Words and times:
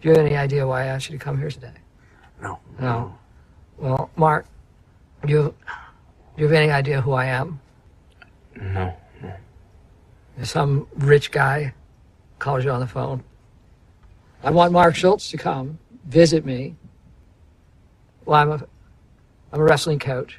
Do 0.00 0.08
you 0.08 0.14
have 0.14 0.24
any 0.24 0.36
idea 0.36 0.66
why 0.66 0.82
I 0.82 0.86
asked 0.86 1.10
you 1.10 1.18
to 1.18 1.22
come 1.24 1.38
here 1.38 1.50
today? 1.50 1.72
No. 2.40 2.58
No. 2.78 3.14
Well, 3.76 4.10
Mark, 4.16 4.46
do 5.26 5.32
you, 5.32 5.54
do 6.36 6.42
you 6.42 6.44
have 6.44 6.52
any 6.52 6.70
idea 6.70 7.00
who 7.02 7.12
I 7.12 7.26
am? 7.26 7.60
No. 8.56 8.94
no. 9.22 9.34
Some 10.42 10.86
rich 10.96 11.30
guy 11.30 11.74
calls 12.38 12.64
you 12.64 12.70
on 12.70 12.80
the 12.80 12.86
phone. 12.86 13.22
I 14.42 14.50
want 14.50 14.72
Mark 14.72 14.94
Schultz 14.94 15.30
to 15.30 15.36
come 15.36 15.78
visit 16.06 16.46
me. 16.46 16.74
Well, 18.24 18.40
I'm 18.40 18.50
a, 18.52 18.66
I'm 19.52 19.60
a 19.60 19.64
wrestling 19.64 19.98
coach, 19.98 20.38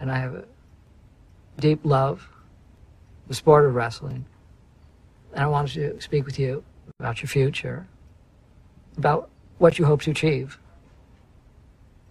and 0.00 0.10
I 0.10 0.18
have 0.18 0.34
a 0.34 0.44
deep 1.58 1.80
love 1.84 2.20
for 3.22 3.28
the 3.28 3.34
sport 3.34 3.66
of 3.66 3.74
wrestling. 3.74 4.24
And 5.32 5.44
I 5.44 5.46
wanted 5.46 5.74
to 5.74 6.00
speak 6.00 6.24
with 6.24 6.38
you 6.38 6.64
about 6.98 7.20
your 7.20 7.28
future, 7.28 7.86
about 8.96 9.30
what 9.58 9.78
you 9.78 9.84
hope 9.84 10.02
to 10.02 10.10
achieve. 10.10 10.58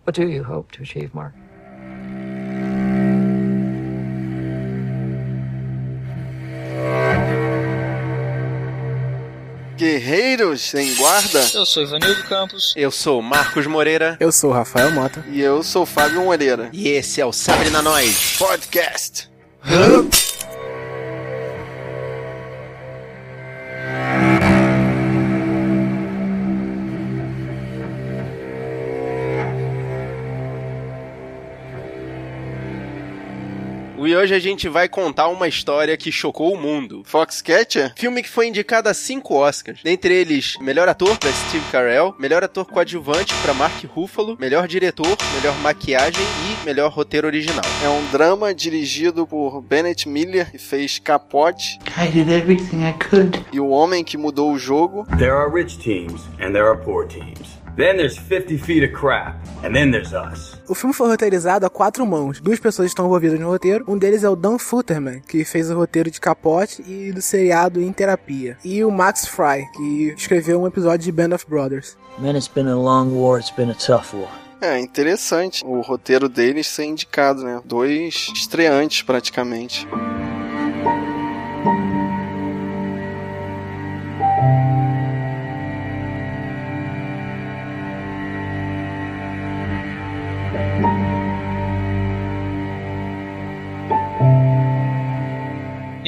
What 0.03 0.15
do 0.15 0.27
you 0.27 0.43
hope 0.43 0.71
to 0.73 0.81
achieve, 0.81 1.13
Mark? 1.13 1.33
Guerreiros 9.77 10.61
sem 10.61 10.93
guarda. 10.95 11.43
Eu 11.55 11.65
sou 11.65 11.81
Ivanildo 11.81 12.23
Campos. 12.25 12.73
Eu 12.75 12.91
sou 12.91 13.19
Marcos 13.21 13.65
Moreira. 13.65 14.15
Eu 14.19 14.31
sou 14.31 14.51
o 14.51 14.53
Rafael 14.53 14.91
Mota. 14.91 15.25
E 15.27 15.41
eu 15.41 15.63
sou 15.63 15.87
Fábio 15.87 16.21
Moreira. 16.23 16.69
E 16.71 16.87
esse 16.89 17.19
é 17.19 17.25
o 17.25 17.33
Sabrina 17.33 17.81
Nós 17.81 18.37
Podcast. 18.37 19.27
Hoje 34.21 34.35
a 34.35 34.39
gente 34.39 34.69
vai 34.69 34.87
contar 34.87 35.29
uma 35.29 35.47
história 35.47 35.97
que 35.97 36.11
chocou 36.11 36.53
o 36.53 36.57
mundo. 36.57 37.01
Foxcatcher? 37.05 37.91
Filme 37.95 38.21
que 38.21 38.29
foi 38.29 38.47
indicado 38.47 38.87
a 38.87 38.93
cinco 38.93 39.35
Oscars. 39.35 39.81
Dentre 39.83 40.13
eles, 40.13 40.55
melhor 40.61 40.87
ator 40.87 41.17
para 41.17 41.31
Steve 41.31 41.65
Carell, 41.71 42.13
melhor 42.19 42.43
ator 42.43 42.65
coadjuvante 42.65 43.33
para 43.41 43.53
Mark 43.55 43.83
Ruffalo, 43.85 44.37
melhor 44.39 44.67
diretor, 44.67 45.17
melhor 45.35 45.57
maquiagem 45.61 46.21
e 46.21 46.65
melhor 46.65 46.91
roteiro 46.91 47.25
original. 47.25 47.65
É 47.83 47.89
um 47.89 48.05
drama 48.11 48.53
dirigido 48.53 49.25
por 49.25 49.59
Bennett 49.59 50.07
Miller, 50.07 50.51
que 50.51 50.59
fez 50.59 50.99
Capote. 50.99 51.79
I 51.97 52.07
did 52.07 52.29
everything 52.29 52.87
I 52.87 52.93
could. 52.93 53.43
E 53.51 53.59
o 53.59 53.69
homem 53.69 54.03
que 54.03 54.17
mudou 54.17 54.51
o 54.51 54.59
jogo. 54.59 55.07
There 55.17 55.31
are 55.31 55.51
rich 55.51 55.79
teams 55.79 56.21
and 56.39 56.51
there 56.51 56.67
are 56.67 56.77
poor 56.77 57.07
teams. 57.07 57.50
Then 57.75 57.97
there's 57.97 58.17
50 58.17 58.57
feet 58.57 58.83
of 58.83 58.93
crap. 58.93 59.35
And 59.63 59.73
then 59.73 59.91
there's 59.91 60.13
us. 60.13 60.59
O 60.67 60.75
filme 60.75 60.93
foi 60.93 61.07
roteirizado 61.07 61.65
a 61.65 61.69
quatro 61.69 62.05
mãos. 62.05 62.39
Duas 62.41 62.59
pessoas 62.59 62.87
estão 62.87 63.05
envolvidas 63.05 63.39
no 63.39 63.47
roteiro. 63.47 63.85
Um 63.87 63.97
deles 63.97 64.23
é 64.23 64.29
o 64.29 64.35
Dan 64.35 64.57
Futterman, 64.57 65.21
que 65.27 65.45
fez 65.45 65.69
o 65.69 65.75
roteiro 65.75 66.11
de 66.11 66.19
Capote 66.19 66.83
e 66.87 67.11
do 67.11 67.21
seriado 67.21 67.81
Em 67.81 67.91
Terapia. 67.91 68.57
E 68.63 68.83
o 68.83 68.91
Max 68.91 69.25
Fry, 69.25 69.65
que 69.75 70.13
escreveu 70.17 70.61
um 70.61 70.67
episódio 70.67 71.05
de 71.05 71.11
Band 71.11 71.33
of 71.35 71.45
Brothers. 71.47 71.97
Man, 72.17 72.35
it's 72.35 72.47
been 72.47 72.67
a 72.67 72.75
long 72.75 73.09
war. 73.13 73.39
It's 73.39 73.51
been 73.51 73.71
a 73.71 73.75
tough 73.75 74.13
war. 74.13 74.29
É 74.61 74.77
interessante 74.79 75.63
o 75.65 75.81
roteiro 75.81 76.29
deles 76.29 76.67
ser 76.67 76.85
indicado, 76.85 77.43
né? 77.43 77.61
Dois 77.65 78.31
estreantes 78.35 79.01
praticamente. 79.01 79.87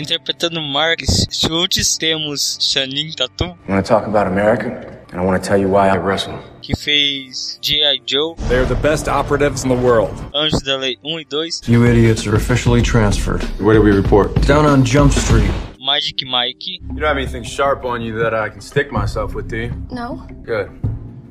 Interpretando 0.03 0.61
Marcus 0.61 1.25
Schultz, 1.31 1.97
temos 1.97 2.57
Channing 2.59 3.13
Tatum. 3.13 3.57
Want 3.69 3.85
to 3.85 3.89
talk 3.89 4.05
about 4.05 4.27
America, 4.27 4.67
and 5.09 5.21
I 5.21 5.23
want 5.23 5.41
to 5.41 5.47
tell 5.47 5.57
you 5.57 5.69
why 5.69 5.87
I 5.87 5.95
wrestle. 5.95 6.37
Que 6.61 6.75
fez 6.75 7.57
G.I. 7.61 7.99
Joe. 8.05 8.35
They're 8.49 8.65
the 8.65 8.75
best 8.75 9.07
operatives 9.07 9.63
in 9.63 9.69
the 9.69 9.77
world. 9.77 10.11
Anjos 10.33 10.61
da 10.61 10.75
Lei 10.75 10.97
1 11.03 11.21
e 11.21 11.23
2. 11.23 11.71
You 11.71 11.85
idiots 11.85 12.27
are 12.27 12.35
officially 12.35 12.81
transferred. 12.81 13.43
Where 13.61 13.75
do 13.75 13.81
we 13.81 13.91
report? 13.91 14.35
Down 14.45 14.65
on 14.65 14.83
Jump 14.83 15.13
Street. 15.13 15.49
Magic 15.79 16.27
Mike. 16.27 16.67
You 16.67 16.79
don't 16.89 17.07
have 17.07 17.15
anything 17.15 17.43
sharp 17.43 17.85
on 17.85 18.01
you 18.01 18.19
that 18.19 18.33
I 18.33 18.49
can 18.49 18.59
stick 18.59 18.91
myself 18.91 19.33
with, 19.33 19.47
do 19.47 19.57
you? 19.57 19.71
No. 19.89 20.27
Good. 20.43 20.69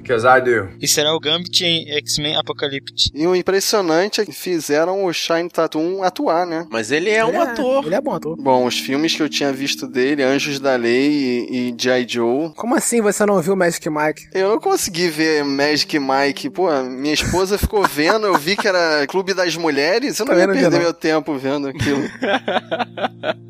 Because 0.02 0.26
I 0.26 0.40
do. 0.40 0.68
E 0.80 0.88
será 0.88 1.14
o 1.14 1.20
Gambit 1.20 1.64
em 1.64 1.88
X-Men 1.98 2.36
Apocalypse. 2.36 3.10
E 3.14 3.26
o 3.26 3.36
impressionante 3.36 4.20
é 4.20 4.26
que 4.26 4.32
fizeram 4.32 5.04
o 5.04 5.12
Shine 5.12 5.48
Tatum 5.48 6.02
atuar, 6.02 6.44
né? 6.44 6.66
Mas 6.70 6.90
ele 6.90 7.08
é 7.08 7.24
um 7.24 7.40
ator. 7.40 7.86
Ele 7.86 7.94
é 7.94 8.00
bom 8.00 8.12
ator. 8.12 8.36
Bom, 8.36 8.66
os 8.66 8.78
filmes 8.78 9.14
que 9.14 9.22
eu 9.22 9.28
tinha 9.28 9.52
visto 9.52 9.86
dele, 9.86 10.22
Anjos 10.22 10.58
da 10.58 10.74
Lei 10.74 11.10
e, 11.48 11.68
e 11.70 11.74
G.I. 11.78 12.06
Joe. 12.08 12.52
Como 12.56 12.74
assim 12.74 13.00
você 13.00 13.24
não 13.24 13.40
viu 13.40 13.54
Magic 13.54 13.88
Mike? 13.88 14.28
Eu 14.34 14.50
não 14.50 14.58
consegui 14.60 15.08
ver 15.08 15.44
Magic 15.44 15.98
Mike. 15.98 16.50
Pô, 16.50 16.70
minha 16.82 17.14
esposa 17.14 17.56
ficou 17.56 17.86
vendo, 17.86 18.26
eu 18.26 18.36
vi 18.36 18.56
que 18.56 18.66
era 18.66 19.06
Clube 19.06 19.34
das 19.34 19.56
Mulheres, 19.56 20.18
eu 20.18 20.26
não 20.26 20.36
ia 20.36 20.48
perder 20.48 20.80
meu 20.80 20.92
tempo 20.92 21.36
vendo 21.38 21.68
aquilo. 21.68 22.02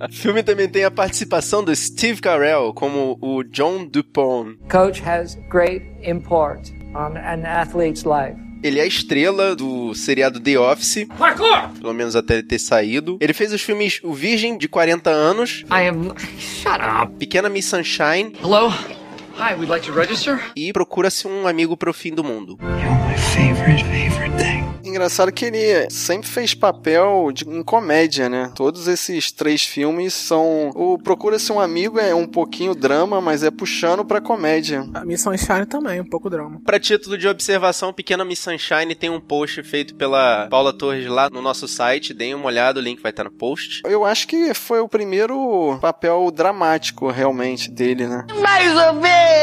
o 0.09 0.13
filme 0.13 0.43
também 0.43 0.69
tem 0.69 0.85
a 0.85 0.91
participação 0.91 1.65
do 1.65 1.75
Steve 1.75 2.21
Carell 2.21 2.73
como 2.75 3.19
o 3.21 3.43
John 3.43 3.87
Dupont. 3.87 4.59
Coach 4.69 5.03
has 5.03 5.37
great 5.49 5.92
import 6.03 6.71
on 6.95 7.17
an 7.17 7.45
athlete's 7.45 8.05
life. 8.05 8.37
Ele 8.63 8.79
é 8.79 8.83
a 8.83 8.87
estrela 8.87 9.57
do 9.57 9.93
seriado 9.93 10.39
The 10.39 10.57
Office. 10.59 11.05
Parkour! 11.19 11.71
Pelo 11.81 11.93
menos 11.93 12.15
até 12.15 12.35
ele 12.35 12.43
ter 12.45 12.61
saído. 12.61 13.19
Ele 13.21 13.33
fez 13.33 13.53
os 13.53 13.61
filmes 13.61 13.99
O 14.05 14.13
Virgem 14.13 14.57
de 14.57 14.69
40 14.69 15.11
anos. 15.11 15.65
I 15.69 15.89
am. 15.89 16.13
Shut 16.39 16.79
up. 16.81 17.13
Pequena 17.19 17.49
Miss 17.49 17.65
Sunshine. 17.67 18.33
Hello? 18.41 18.71
Hi, 19.37 19.55
we'd 19.59 19.69
like 19.69 19.85
to 19.87 19.93
register. 19.93 20.39
E 20.55 20.73
Procura-se 20.73 21.27
um 21.27 21.49
Amigo 21.49 21.77
pro 21.77 21.93
Fim 21.93 22.15
do 22.15 22.23
Mundo. 22.23 22.57
You're 22.61 23.09
my 23.09 23.17
favorite, 23.17 23.83
favorite 23.85 24.37
thing. 24.37 24.62
Engraçado 24.93 25.33
que 25.33 25.47
ele 25.47 25.89
sempre 25.91 26.29
fez 26.29 26.53
papel 26.53 27.33
de, 27.33 27.49
em 27.49 27.63
comédia, 27.63 28.29
né? 28.29 28.53
Todos 28.55 28.87
esses 28.87 29.33
três 29.33 29.65
filmes 29.65 30.13
são. 30.13 30.69
O 30.75 30.99
Procura-se 30.99 31.51
um 31.51 31.59
Amigo 31.59 31.99
é 31.99 32.15
um 32.15 32.27
pouquinho 32.27 32.75
drama, 32.75 33.19
mas 33.19 33.43
é 33.43 33.51
puxando 33.51 34.05
pra 34.05 34.21
comédia. 34.21 34.87
A 34.93 35.03
Miss 35.03 35.23
Sunshine 35.23 35.65
também, 35.65 35.99
um 35.99 36.05
pouco 36.05 36.29
drama. 36.29 36.61
Pra 36.63 36.79
título 36.79 37.17
de 37.17 37.27
observação, 37.27 37.91
Pequena 37.91 38.23
Miss 38.23 38.41
Sunshine 38.41 38.95
tem 38.95 39.09
um 39.09 39.19
post 39.19 39.63
feito 39.63 39.95
pela 39.95 40.47
Paula 40.51 40.75
Torres 40.75 41.07
lá 41.07 41.31
no 41.31 41.41
nosso 41.41 41.67
site. 41.67 42.13
Deem 42.13 42.35
uma 42.35 42.49
olhada, 42.49 42.79
o 42.79 42.83
link 42.83 43.01
vai 43.01 43.13
estar 43.13 43.25
no 43.25 43.31
post. 43.31 43.81
Eu 43.87 44.05
acho 44.05 44.29
que 44.29 44.53
foi 44.53 44.81
o 44.81 44.89
primeiro 44.89 45.79
papel 45.81 46.31
dramático, 46.31 47.11
realmente, 47.11 47.71
dele, 47.71 48.07
né? 48.07 48.27
Mais 48.43 48.71
ou 48.77 48.93
menos, 48.93 49.42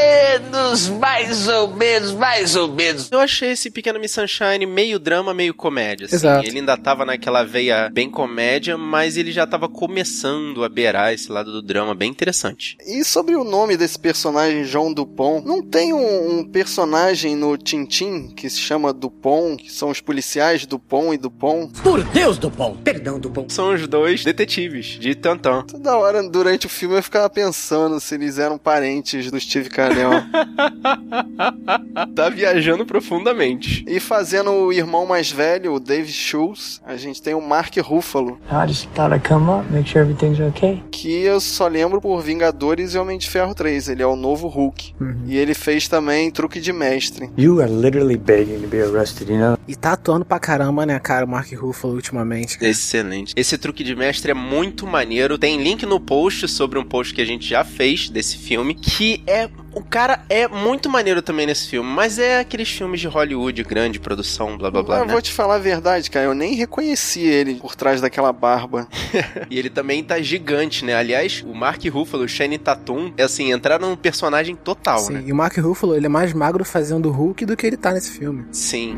mais 1.00 1.47
ou 1.47 1.67
menos, 1.67 2.12
mais 2.12 2.56
ou 2.56 2.67
menos. 2.67 3.09
Eu 3.12 3.19
achei 3.19 3.51
esse 3.51 3.69
Pequena 3.69 4.00
Miss 4.00 4.12
Sunshine 4.12 4.66
meio 4.66 5.00
drama, 5.00 5.34
meio 5.34 5.53
comédia. 5.53 6.06
Assim. 6.06 6.16
Exato. 6.16 6.47
Ele 6.47 6.59
ainda 6.59 6.78
tava 6.78 7.06
naquela 7.06 7.44
veia 7.44 7.90
bem 7.90 8.09
comédia, 8.09 8.78
mas 8.78 9.17
ele 9.17 9.31
já 9.31 9.45
tava 9.47 9.67
começando 9.67 10.63
a 10.63 10.69
beirar 10.69 11.13
esse 11.13 11.31
lado 11.31 11.51
do 11.51 11.62
drama 11.62 11.95
bem 11.95 12.09
interessante. 12.09 12.78
E 12.85 13.03
sobre 13.03 13.35
o 13.35 13.44
nome 13.44 13.78
desse 13.78 13.97
personagem, 13.97 14.63
João 14.63 14.94
Dupont, 14.94 15.45
não 15.45 15.62
tem 15.62 15.94
um, 15.94 16.40
um 16.40 16.44
personagem 16.44 17.35
no 17.35 17.57
Tintim 17.57 18.29
que 18.35 18.50
se 18.50 18.59
chama 18.59 18.94
Dupont, 18.94 19.63
que 19.63 19.72
são 19.72 19.90
os 19.90 20.01
policiais 20.01 20.66
Dupont 20.66 21.13
e 21.13 21.17
Dupont? 21.17 21.72
Por 21.81 22.03
Deus, 22.03 22.38
Dupont! 22.38 22.78
Perdão, 22.84 23.19
Dupont. 23.19 23.51
São 23.53 23.73
os 23.73 23.88
dois 23.88 24.23
detetives 24.23 25.00
de 25.00 25.16
Tantan. 25.16 25.63
Toda 25.63 25.97
hora, 25.97 26.28
durante 26.28 26.66
o 26.66 26.69
filme, 26.69 26.97
eu 26.97 27.03
ficava 27.03 27.29
pensando 27.29 28.00
se 28.00 28.16
eles 28.16 28.38
eram 28.38 28.57
parentes 28.57 29.31
do 29.31 29.40
Steve 29.40 29.69
Carell. 29.69 30.19
tá 32.16 32.29
viajando 32.29 32.85
profundamente. 32.85 33.84
E 33.88 33.99
fazendo 33.99 34.52
o 34.52 34.73
irmão 34.73 35.05
mais 35.05 35.32
velho, 35.32 35.73
o 35.73 35.79
Dave 35.79 36.11
Schultz, 36.11 36.82
a 36.85 36.96
gente 36.96 37.22
tem 37.22 37.34
o 37.34 37.41
Mark 37.41 37.76
Ruffalo. 37.78 38.40
I 38.52 38.67
just 38.67 38.88
thought 38.94 39.14
I'd 39.14 39.28
come 39.28 39.49
up, 39.49 39.72
make 39.72 39.90
sure 39.90 40.02
everything's 40.02 40.40
okay. 40.40 40.84
Que 40.91 41.22
eu 41.22 41.40
só 41.40 41.67
lembro 41.67 42.02
por 42.02 42.22
Vingadores 42.22 42.94
e 42.94 42.97
Homem 42.97 43.17
de 43.17 43.29
Ferro 43.29 43.53
3. 43.53 43.90
Ele 43.90 44.02
é 44.03 44.08
o 44.08 44.16
novo 44.16 44.47
Hulk. 44.47 44.94
Uhum. 44.99 45.23
E 45.26 45.38
ele 45.38 45.53
fez 45.53 45.88
também 45.88 46.29
Truque 46.32 46.59
de 46.59 46.73
Mestre. 46.73 47.29
You 47.38 47.61
are 47.61 47.72
literally 47.72 48.17
begging 48.17 48.61
to 48.61 48.67
be 48.67 48.82
arrested, 48.82 49.29
you 49.29 49.38
know? 49.38 49.58
E 49.67 49.76
tá 49.76 49.94
atuando 49.94 50.26
pra 50.26 50.40
caramba, 50.40 50.85
né, 50.85 50.99
cara, 50.99 51.26
o 51.26 51.29
Mark 51.29 51.52
Ruffalo 51.53 51.94
ultimamente. 51.94 52.58
Cara. 52.58 52.70
Excelente. 52.72 53.34
Esse 53.35 53.58
truque 53.58 53.84
de 53.84 53.96
mestre 53.96 54.32
é 54.32 54.34
muito 54.34 54.88
maneiro. 54.88 55.38
Tem 55.38 55.61
link 55.61 55.85
no 55.85 55.99
post 55.99 56.47
sobre 56.47 56.79
um 56.79 56.84
post 56.84 57.14
que 57.14 57.22
a 57.22 57.26
gente 57.26 57.47
já 57.47 57.64
fez 57.64 58.09
desse 58.09 58.38
filme, 58.38 58.73
que 58.73 59.23
é 59.28 59.49
O 59.74 59.84
cara 59.84 60.22
é 60.30 60.48
muito 60.48 60.90
maneiro 60.90 61.22
também 61.22 61.46
nesse 61.46 61.70
filme, 61.70 61.90
mas 61.90 62.18
é 62.18 62.40
aqueles 62.40 62.70
filmes 62.70 63.00
de 63.00 63.08
Hollywood, 63.08 63.64
grande 63.64 64.00
produção, 64.00 64.58
blá 64.58 64.72
blá 64.72 64.82
blá. 64.82 64.98
Mas 65.00 65.08
né? 65.08 65.14
vou 65.14 65.22
te 65.22 65.32
falar 65.32 65.56
a 65.56 65.60
verdade, 65.60 66.10
cara. 66.10 66.26
Eu 66.26 66.34
nem 66.34 66.56
reconheci 66.56 67.22
ele 67.22 67.56
por 67.56 67.76
trás 67.76 68.02
daquela 68.02 68.32
barba. 68.34 68.88
E 69.50 69.58
ele 69.58 69.70
também 69.70 70.04
tá 70.04 70.22
gigante, 70.22 70.86
né? 70.86 70.94
Aliás, 70.94 71.44
o 71.46 71.54
Mark 71.54 71.84
Ruffalo, 71.86 72.24
o 72.24 72.28
Shane 72.28 72.58
Tatum, 72.58 73.12
é 73.18 73.24
assim, 73.24 73.52
entraram 73.52 73.90
num 73.90 73.96
personagem 73.96 74.56
total, 74.56 75.00
Sim, 75.00 75.14
né? 75.14 75.24
e 75.26 75.32
o 75.32 75.36
Mark 75.36 75.58
Ruffalo, 75.58 75.96
ele 75.96 76.06
é 76.06 76.10
mais 76.10 76.34
magro 76.34 76.64
fazendo 76.64 77.10
Hulk 77.10 77.46
do 77.46 77.58
que 77.58 77.66
ele 77.66 77.78
tá 77.78 77.92
nesse 77.92 78.12
filme. 78.12 78.46
Sim. 78.52 78.98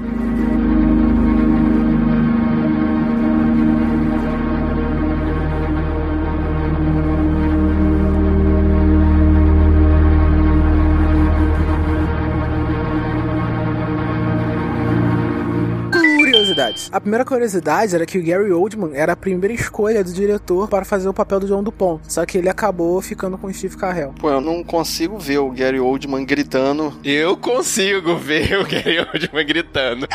Primeira 17.01 17.25
curiosidade 17.25 17.95
era 17.95 18.05
que 18.05 18.17
o 18.17 18.23
Gary 18.23 18.51
Oldman 18.51 18.91
era 18.93 19.13
a 19.13 19.15
primeira 19.15 19.53
escolha 19.53 20.03
do 20.03 20.13
diretor 20.13 20.67
para 20.67 20.85
fazer 20.85 21.09
o 21.09 21.13
papel 21.13 21.39
do 21.39 21.47
John 21.47 21.63
Dupont. 21.63 22.01
Só 22.07 22.25
que 22.25 22.37
ele 22.37 22.49
acabou 22.49 23.01
ficando 23.01 23.37
com 23.37 23.47
o 23.47 23.53
Steve 23.53 23.75
Carell. 23.75 24.13
Pô, 24.19 24.29
eu 24.29 24.41
não 24.41 24.63
consigo 24.63 25.17
ver 25.17 25.39
o 25.39 25.51
Gary 25.51 25.79
Oldman 25.79 26.25
gritando. 26.25 26.93
Eu 27.03 27.35
consigo 27.35 28.15
ver 28.15 28.59
o 28.59 28.63
Gary 28.63 28.99
Oldman 28.99 29.45
gritando. 29.45 30.07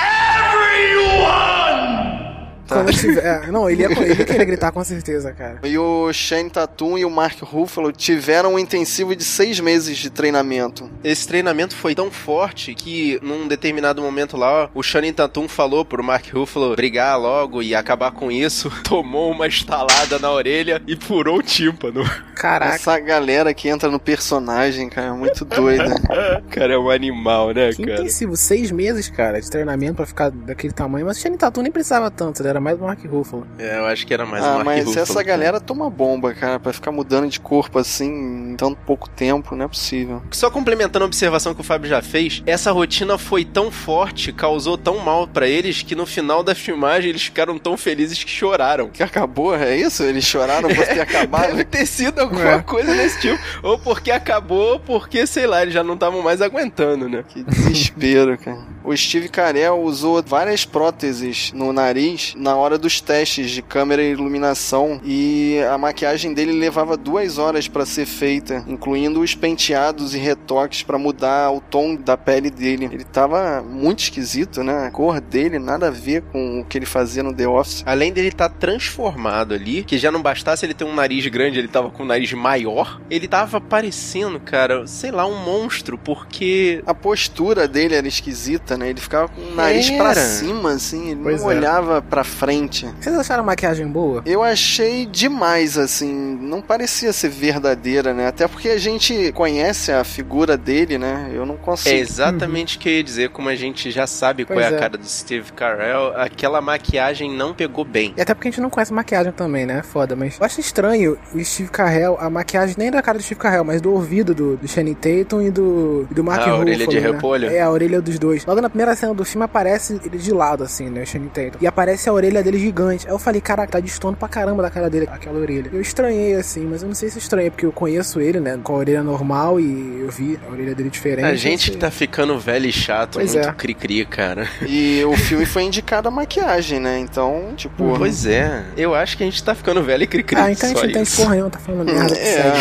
Quando 2.68 2.92
tiver. 2.92 3.24
é, 3.24 3.50
não, 3.50 3.68
ele 3.68 3.82
ia, 3.82 3.86
ele 3.92 4.14
ia 4.14 4.24
querer 4.24 4.44
gritar 4.44 4.72
com 4.72 4.82
certeza, 4.84 5.32
cara. 5.32 5.60
E 5.64 5.76
o 5.78 6.12
Shane 6.12 6.50
Tatum 6.50 6.98
e 6.98 7.04
o 7.04 7.10
Mark 7.10 7.40
Ruffalo 7.42 7.92
tiveram 7.92 8.54
um 8.54 8.58
intensivo 8.58 9.14
de 9.14 9.24
seis 9.24 9.60
meses 9.60 9.96
de 9.98 10.10
treinamento. 10.10 10.90
Esse 11.02 11.26
treinamento 11.26 11.74
foi 11.74 11.94
tão 11.94 12.10
forte 12.10 12.74
que, 12.74 13.18
num 13.22 13.46
determinado 13.46 14.02
momento 14.02 14.36
lá, 14.36 14.68
o 14.74 14.82
Shannon 14.82 15.12
Tatum 15.12 15.48
falou 15.48 15.84
pro 15.84 16.02
Mark 16.02 16.26
Ruffalo 16.32 16.74
brigar 16.74 17.18
logo 17.20 17.62
e 17.62 17.74
acabar 17.74 18.10
com 18.10 18.30
isso, 18.30 18.70
tomou 18.82 19.30
uma 19.30 19.46
estalada 19.46 20.18
na 20.18 20.30
orelha 20.30 20.82
e 20.86 20.96
furou 20.96 21.38
o 21.38 21.42
tímpano. 21.42 22.02
Caraca. 22.34 22.74
Essa 22.74 22.98
galera 22.98 23.54
que 23.54 23.68
entra 23.68 23.90
no 23.90 23.98
personagem, 23.98 24.88
cara, 24.88 25.08
é 25.08 25.12
muito 25.12 25.44
doida. 25.44 25.94
cara, 26.50 26.74
é 26.74 26.78
um 26.78 26.90
animal, 26.90 27.52
né, 27.52 27.70
Que 27.70 27.82
cara? 27.84 28.00
intensivo, 28.00 28.36
seis 28.36 28.70
meses, 28.70 29.08
cara, 29.08 29.40
de 29.40 29.50
treinamento 29.50 29.94
pra 29.94 30.06
ficar 30.06 30.30
daquele 30.30 30.72
tamanho. 30.72 31.06
Mas 31.06 31.18
o 31.18 31.20
Channing 31.20 31.38
Tatum 31.38 31.62
nem 31.62 31.72
precisava 31.72 32.10
tanto, 32.10 32.42
ele 32.42 32.48
era 32.56 32.60
mais 32.60 32.78
Mark 32.78 33.04
Ruffalo. 33.04 33.46
É, 33.58 33.78
eu 33.78 33.86
acho 33.86 34.06
que 34.06 34.14
era 34.14 34.24
mais 34.24 34.42
ah, 34.44 34.54
Mark 34.54 34.64
mas 34.64 34.84
Ruffalo. 34.86 35.02
essa 35.02 35.22
galera 35.22 35.60
toma 35.60 35.88
bomba, 35.90 36.32
cara, 36.34 36.58
pra 36.58 36.72
ficar 36.72 36.90
mudando 36.90 37.28
de 37.28 37.38
corpo 37.38 37.78
assim 37.78 38.06
em 38.52 38.56
tão 38.56 38.74
pouco 38.74 39.08
tempo, 39.08 39.54
não 39.54 39.66
é 39.66 39.68
possível. 39.68 40.22
Só 40.30 40.50
complementando 40.50 41.04
a 41.04 41.06
observação 41.06 41.54
que 41.54 41.60
o 41.60 41.64
Fábio 41.64 41.88
já 41.88 42.00
fez, 42.02 42.42
essa 42.46 42.72
rotina 42.72 43.18
foi 43.18 43.44
tão 43.44 43.70
forte, 43.70 44.32
causou 44.32 44.76
tão 44.78 44.98
mal 44.98 45.26
pra 45.28 45.46
eles, 45.46 45.82
que 45.82 45.94
no 45.94 46.06
final 46.06 46.42
da 46.42 46.54
filmagem 46.54 47.10
eles 47.10 47.22
ficaram 47.24 47.58
tão 47.58 47.76
felizes 47.76 48.22
que 48.24 48.30
choraram. 48.30 48.88
Que 48.88 49.02
acabou, 49.02 49.54
é 49.54 49.76
isso? 49.76 50.02
Eles 50.02 50.24
choraram 50.24 50.68
por 50.68 50.86
ter 50.86 51.00
acabado? 51.00 51.48
Deve 51.48 51.64
ter 51.64 51.86
sido 51.86 52.20
alguma 52.20 52.52
É. 52.52 52.62
coisa 52.62 52.94
desse 52.94 53.20
tipo. 53.20 53.38
Ou 53.62 53.78
porque 53.78 54.10
acabou, 54.10 54.72
ou 54.74 54.80
porque, 54.80 55.26
sei 55.26 55.46
lá, 55.46 55.62
eles 55.62 55.74
já 55.74 55.82
não 55.84 55.94
estavam 55.94 56.22
mais 56.22 56.40
aguentando, 56.40 57.08
né? 57.08 57.22
Que 57.28 57.42
desespero, 57.42 58.36
cara. 58.38 58.58
O 58.86 58.96
Steve 58.96 59.28
Carell 59.28 59.82
usou 59.82 60.22
várias 60.22 60.64
próteses 60.64 61.50
no 61.52 61.72
nariz 61.72 62.34
na 62.36 62.54
hora 62.54 62.78
dos 62.78 63.00
testes 63.00 63.50
de 63.50 63.60
câmera 63.60 64.00
e 64.00 64.12
iluminação 64.12 65.00
e 65.04 65.58
a 65.68 65.76
maquiagem 65.76 66.32
dele 66.32 66.52
levava 66.52 66.96
duas 66.96 67.36
horas 67.36 67.66
pra 67.66 67.84
ser 67.84 68.06
feita, 68.06 68.64
incluindo 68.68 69.20
os 69.20 69.34
penteados 69.34 70.14
e 70.14 70.18
retoques 70.18 70.84
pra 70.84 70.98
mudar 70.98 71.50
o 71.50 71.60
tom 71.60 71.96
da 71.96 72.16
pele 72.16 72.48
dele. 72.48 72.88
Ele 72.92 73.02
tava 73.02 73.60
muito 73.60 74.04
esquisito, 74.04 74.62
né? 74.62 74.86
A 74.86 74.90
cor 74.92 75.20
dele 75.20 75.58
nada 75.58 75.88
a 75.88 75.90
ver 75.90 76.22
com 76.22 76.60
o 76.60 76.64
que 76.64 76.78
ele 76.78 76.86
fazia 76.86 77.24
no 77.24 77.34
The 77.34 77.48
Office. 77.48 77.82
Além 77.84 78.12
dele 78.12 78.28
estar 78.28 78.50
transformado 78.50 79.52
ali, 79.52 79.82
que 79.82 79.98
já 79.98 80.12
não 80.12 80.22
bastasse 80.22 80.64
ele 80.64 80.74
ter 80.74 80.84
um 80.84 80.94
nariz 80.94 81.26
grande, 81.26 81.58
ele 81.58 81.66
tava 81.66 81.90
com 81.90 82.04
um 82.04 82.06
nariz 82.06 82.32
maior, 82.34 83.00
ele 83.10 83.26
tava 83.26 83.60
parecendo, 83.60 84.38
cara, 84.38 84.86
sei 84.86 85.10
lá, 85.10 85.26
um 85.26 85.42
monstro, 85.44 85.98
porque 85.98 86.84
A 86.86 86.94
postura 86.94 87.66
dele 87.66 87.96
era 87.96 88.06
esquisita, 88.06 88.75
né? 88.76 88.90
Ele 88.90 89.00
ficava 89.00 89.28
com 89.28 89.40
o 89.40 89.54
nariz 89.54 89.88
Era. 89.90 90.02
pra 90.02 90.14
cima, 90.14 90.72
assim, 90.72 91.10
ele 91.10 91.20
Pois 91.22 91.42
não 91.42 91.50
é. 91.50 91.54
olhava 91.56 92.02
pra 92.02 92.24
frente. 92.24 92.86
Vocês 93.00 93.16
acharam 93.18 93.42
a 93.42 93.46
maquiagem 93.46 93.86
boa? 93.86 94.22
Eu 94.26 94.42
achei 94.42 95.06
demais, 95.06 95.76
assim, 95.78 96.12
não 96.40 96.60
parecia 96.60 97.12
ser 97.12 97.28
verdadeira, 97.28 98.12
né? 98.14 98.26
Até 98.28 98.46
porque 98.48 98.68
a 98.68 98.78
gente 98.78 99.32
conhece 99.32 99.90
a 99.92 100.04
figura 100.04 100.56
dele, 100.56 100.98
né? 100.98 101.30
Eu 101.34 101.44
não 101.46 101.54
é 101.54 101.58
consigo. 101.58 101.96
exatamente 101.96 102.76
o 102.76 102.80
que 102.80 102.88
eu 102.88 102.92
ia 102.94 103.02
dizer, 103.04 103.30
como 103.30 103.48
a 103.48 103.54
gente 103.54 103.90
já 103.90 104.06
sabe 104.06 104.44
qual 104.44 104.56
Pois 104.56 104.66
é 104.66 104.74
a 104.74 104.76
é. 104.76 104.78
cara 104.80 104.96
do 104.98 105.06
Steve 105.06 105.52
Carell, 105.52 106.12
aquela 106.16 106.60
maquiagem 106.60 107.30
não 107.30 107.52
pegou 107.54 107.84
bem. 107.84 108.14
E 108.16 108.20
até 108.20 108.34
porque 108.34 108.48
a 108.48 108.50
gente 108.50 108.60
não 108.60 108.70
conhece 108.70 108.92
maquiagem 108.92 109.32
também, 109.32 109.66
né? 109.66 109.82
Foda, 109.82 110.14
mas 110.16 110.38
eu 110.38 110.44
acho 110.46 110.60
estranho 110.60 111.18
o 111.34 111.44
Steve 111.44 111.70
Carell, 111.70 112.16
a 112.20 112.28
maquiagem 112.30 112.74
nem 112.78 112.90
da 112.90 113.02
cara 113.02 113.18
do 113.18 113.24
Steve 113.24 113.40
Carell, 113.40 113.64
mas 113.64 113.80
do 113.80 113.92
ouvido 113.92 114.34
do, 114.34 114.56
do 114.56 114.68
Channing 114.68 114.94
Tatum 114.94 115.42
e 115.42 115.50
do, 115.50 116.06
e 116.10 116.14
do 116.14 116.24
Mark 116.24 116.40
Ah, 116.40 116.42
a 116.42 116.46
Ruffalo, 116.46 116.60
orelha 116.62 116.86
de 116.86 117.00
né? 117.00 117.06
repolho? 117.12 117.50
É, 117.50 117.60
a 117.60 117.70
orelha 117.70 118.00
dos 118.00 118.18
dois. 118.18 118.44
Logo 118.46 118.60
na 118.60 118.65
primeira 118.68 118.94
cena 118.96 119.14
do 119.14 119.24
filme 119.24 119.44
aparece 119.44 120.00
ele 120.04 120.18
de 120.18 120.32
lado, 120.32 120.64
assim, 120.64 120.88
né? 120.88 121.02
O 121.02 121.06
Channing 121.06 121.28
Tatum. 121.28 121.58
E 121.60 121.66
aparece 121.66 122.08
a 122.08 122.12
orelha 122.12 122.42
dele 122.42 122.58
gigante. 122.58 123.06
Aí 123.06 123.12
eu 123.12 123.18
falei, 123.18 123.40
caraca, 123.40 123.72
tá 123.72 123.80
destoando 123.80 124.16
pra 124.16 124.28
caramba 124.28 124.62
da 124.62 124.70
cara 124.70 124.88
dele, 124.90 125.08
aquela 125.10 125.38
orelha. 125.38 125.70
Eu 125.72 125.80
estranhei, 125.80 126.34
assim, 126.34 126.66
mas 126.66 126.82
eu 126.82 126.88
não 126.88 126.94
sei 126.94 127.08
se 127.10 127.18
estranhei, 127.18 127.50
porque 127.50 127.66
eu 127.66 127.72
conheço 127.72 128.20
ele, 128.20 128.40
né? 128.40 128.58
Com 128.62 128.74
a 128.74 128.76
orelha 128.78 129.02
normal 129.02 129.58
e 129.60 130.00
eu 130.00 130.10
vi 130.10 130.38
a 130.46 130.52
orelha 130.52 130.74
dele 130.74 130.90
diferente. 130.90 131.24
A 131.26 131.34
gente 131.34 131.70
sei. 131.70 131.76
tá 131.76 131.90
ficando 131.90 132.38
velho 132.38 132.66
e 132.66 132.72
chato, 132.72 133.14
Pois 133.14 133.34
muito 133.34 133.48
é. 133.48 133.52
cri-cri, 133.52 134.04
cara. 134.04 134.48
E 134.66 135.02
o 135.04 135.16
filme 135.16 135.44
foi 135.46 135.62
indicado 135.62 136.08
a 136.08 136.10
maquiagem, 136.10 136.80
né? 136.80 136.98
Então, 136.98 137.54
tipo. 137.56 137.96
Pois 137.96 138.26
é, 138.26 138.64
eu 138.76 138.94
acho 138.94 139.16
que 139.16 139.22
a 139.22 139.26
gente 139.26 139.42
tá 139.42 139.54
ficando 139.54 139.82
velho 139.82 140.02
e 140.02 140.06
cri-cri. 140.06 140.38
Ah, 140.40 140.50
então 140.50 140.68
a 140.68 140.72
gente 140.72 140.84
não 140.84 140.92
tem 140.92 141.02
isso. 141.02 141.16
porra 141.16 141.30
nenhuma, 141.32 141.50
tá 141.50 141.58
falando 141.58 141.84
merda. 141.84 142.16
É. 142.26 142.52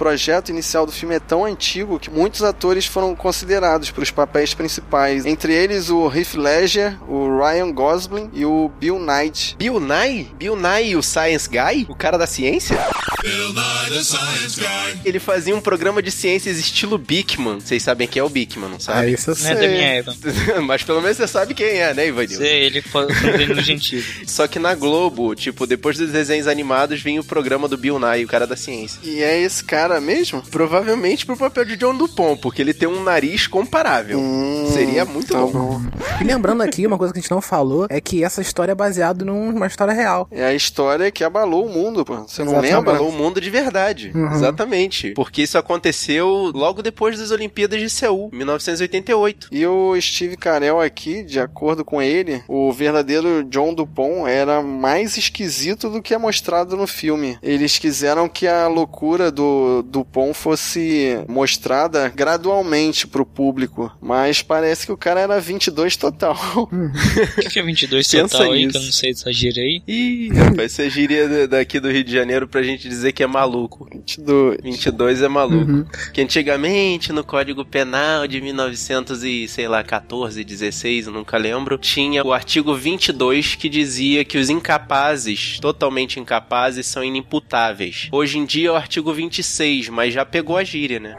projeto 0.05 0.49
inicial 0.49 0.83
do 0.87 0.91
filme 0.91 1.13
é 1.13 1.19
tão 1.19 1.45
antigo 1.45 1.99
que 1.99 2.09
muitos 2.09 2.41
atores 2.41 2.87
foram 2.87 3.15
considerados 3.15 3.91
para 3.91 4.01
os 4.01 4.09
papéis 4.09 4.51
principais. 4.51 5.27
Entre 5.27 5.53
eles 5.53 5.91
o 5.91 6.11
Heath 6.11 6.33
Ledger, 6.33 6.97
o 7.07 7.37
Ryan 7.37 7.71
Gosling 7.71 8.27
e 8.33 8.43
o 8.43 8.67
Bill 8.79 8.97
Knight. 8.97 9.55
Bill 9.59 9.79
Nye? 9.79 10.23
Bill 10.39 10.55
Nye, 10.55 10.95
o 10.95 11.03
Science 11.03 11.47
Guy? 11.47 11.85
O 11.87 11.93
cara 11.93 12.17
da 12.17 12.25
ciência? 12.25 12.79
Ele 15.05 15.19
fazia 15.19 15.55
um 15.55 15.61
programa 15.61 16.01
de 16.01 16.09
ciências 16.09 16.57
estilo 16.57 16.97
Bigman. 16.97 17.59
Vocês 17.59 17.83
sabem 17.83 18.07
quem 18.07 18.19
é 18.21 18.23
o 18.23 18.29
Bigman, 18.29 18.69
não 18.69 18.77
Ah, 18.77 18.79
sabem? 18.79 19.13
isso 19.13 19.29
eu 19.29 19.35
Não 19.35 19.47
é 19.49 19.53
da 19.53 19.59
sei. 19.59 19.69
minha 19.69 19.87
época. 19.87 20.17
Mas 20.65 20.81
pelo 20.83 20.99
menos 21.01 21.17
você 21.17 21.27
sabe 21.27 21.53
quem 21.53 21.77
é, 21.79 21.93
né, 21.93 22.07
Ivanil? 22.07 22.37
Sei, 22.37 22.63
ele 22.63 22.81
foi 22.81 23.05
no 23.05 23.61
Gentili. 23.61 24.03
Só 24.25 24.47
que 24.47 24.57
na 24.57 24.73
Globo, 24.73 25.35
tipo, 25.35 25.67
depois 25.67 25.95
dos 25.95 26.11
desenhos 26.11 26.47
animados, 26.47 26.99
vinha 27.01 27.21
o 27.21 27.23
programa 27.23 27.67
do 27.67 27.77
Bill 27.77 27.99
Nye, 27.99 28.25
o 28.25 28.27
cara 28.27 28.47
da 28.47 28.55
ciência. 28.55 28.99
E 29.03 29.21
é 29.21 29.39
esse 29.39 29.63
cara 29.63 29.90
mesmo? 29.99 30.41
Provavelmente 30.49 31.25
pro 31.25 31.35
papel 31.37 31.65
de 31.65 31.75
John 31.77 31.95
Dupont, 31.97 32.39
porque 32.41 32.61
ele 32.61 32.73
tem 32.73 32.87
um 32.87 33.03
nariz 33.03 33.47
comparável. 33.47 34.19
Hum, 34.19 34.69
Seria 34.71 35.05
muito 35.05 35.33
tá 35.33 35.39
bom. 35.39 35.81
E 36.19 36.23
lembrando 36.23 36.61
aqui, 36.61 36.85
uma 36.85 36.97
coisa 36.97 37.13
que 37.13 37.19
a 37.19 37.21
gente 37.21 37.31
não 37.31 37.41
falou 37.41 37.87
é 37.89 37.99
que 37.99 38.23
essa 38.23 38.41
história 38.41 38.71
é 38.71 38.75
baseada 38.75 39.25
numa 39.25 39.67
história 39.67 39.93
real. 39.93 40.27
É 40.31 40.45
a 40.45 40.53
história 40.53 41.11
que 41.11 41.23
abalou 41.23 41.65
o 41.65 41.69
mundo, 41.69 42.05
pô. 42.05 42.15
Você 42.27 42.43
não 42.43 42.53
Exatamente. 42.53 42.73
lembra? 42.75 42.91
Abalou 42.91 43.09
o 43.09 43.13
mundo 43.13 43.41
de 43.41 43.49
verdade. 43.49 44.11
Uhum. 44.13 44.31
Exatamente. 44.31 45.11
Porque 45.11 45.41
isso 45.41 45.57
aconteceu 45.57 46.51
logo 46.53 46.81
depois 46.81 47.19
das 47.19 47.31
Olimpíadas 47.31 47.79
de 47.79 47.89
Seul, 47.89 48.29
1988. 48.31 49.47
E 49.51 49.65
o 49.65 49.99
Steve 49.99 50.37
Carell 50.37 50.79
aqui, 50.79 51.23
de 51.23 51.39
acordo 51.39 51.83
com 51.83 52.01
ele, 52.01 52.43
o 52.47 52.71
verdadeiro 52.71 53.43
John 53.45 53.73
Dupont 53.73 54.29
era 54.29 54.61
mais 54.61 55.17
esquisito 55.17 55.89
do 55.89 56.01
que 56.01 56.13
é 56.13 56.17
mostrado 56.17 56.75
no 56.77 56.87
filme. 56.87 57.37
Eles 57.41 57.77
quiseram 57.77 58.27
que 58.29 58.47
a 58.47 58.67
loucura 58.67 59.31
do 59.31 59.80
do 59.81 60.01
Dupont 60.01 60.33
fosse 60.33 61.19
mostrada 61.27 62.09
gradualmente 62.09 63.07
pro 63.07 63.25
público, 63.25 63.91
mas 64.01 64.41
parece 64.41 64.85
que 64.85 64.91
o 64.91 64.97
cara 64.97 65.19
era 65.19 65.39
22 65.39 65.95
total. 65.95 66.35
O 66.63 66.67
que, 67.41 67.49
que 67.49 67.59
é 67.59 67.63
22 67.63 68.07
Pensa 68.07 68.37
total 68.37 68.51
aí, 68.53 68.67
que 68.67 68.77
eu 68.77 68.81
não 68.81 68.91
sei 68.91 69.11
dessa 69.11 69.31
gíria 69.31 69.63
aí? 69.63 69.81
Ih, 69.87 70.29
rapaz, 70.33 70.71
você 70.71 70.89
giria 70.89 71.27
da- 71.27 71.45
daqui 71.57 71.79
do 71.79 71.89
Rio 71.91 72.03
de 72.03 72.11
Janeiro 72.11 72.47
pra 72.47 72.61
gente 72.63 72.87
dizer 72.89 73.11
que 73.11 73.23
é 73.23 73.27
maluco. 73.27 73.87
22. 73.91 74.57
22 74.63 75.21
é 75.21 75.27
maluco. 75.27 75.71
Uhum. 75.71 75.85
Que 76.13 76.21
antigamente 76.21 77.11
no 77.13 77.23
Código 77.23 77.63
Penal 77.63 78.27
de 78.27 78.41
1900 78.41 79.23
e 79.23 79.47
sei 79.47 79.67
lá 79.67 79.83
14, 79.83 80.43
16, 80.43 81.07
eu 81.07 81.13
nunca 81.13 81.37
lembro, 81.37 81.77
tinha 81.77 82.23
o 82.25 82.33
artigo 82.33 82.73
22 82.75 83.55
que 83.55 83.69
dizia 83.69 84.23
que 84.25 84.37
os 84.37 84.49
incapazes, 84.49 85.59
totalmente 85.59 86.19
incapazes, 86.19 86.85
são 86.87 87.03
inimputáveis. 87.03 88.07
Hoje 88.11 88.37
em 88.37 88.45
dia 88.45 88.69
é 88.69 88.71
o 88.71 88.75
artigo 88.75 89.13
26, 89.13 89.70
mas 89.89 90.13
já 90.13 90.25
pegou 90.25 90.57
a 90.57 90.63
gíria, 90.63 90.99
né? 90.99 91.15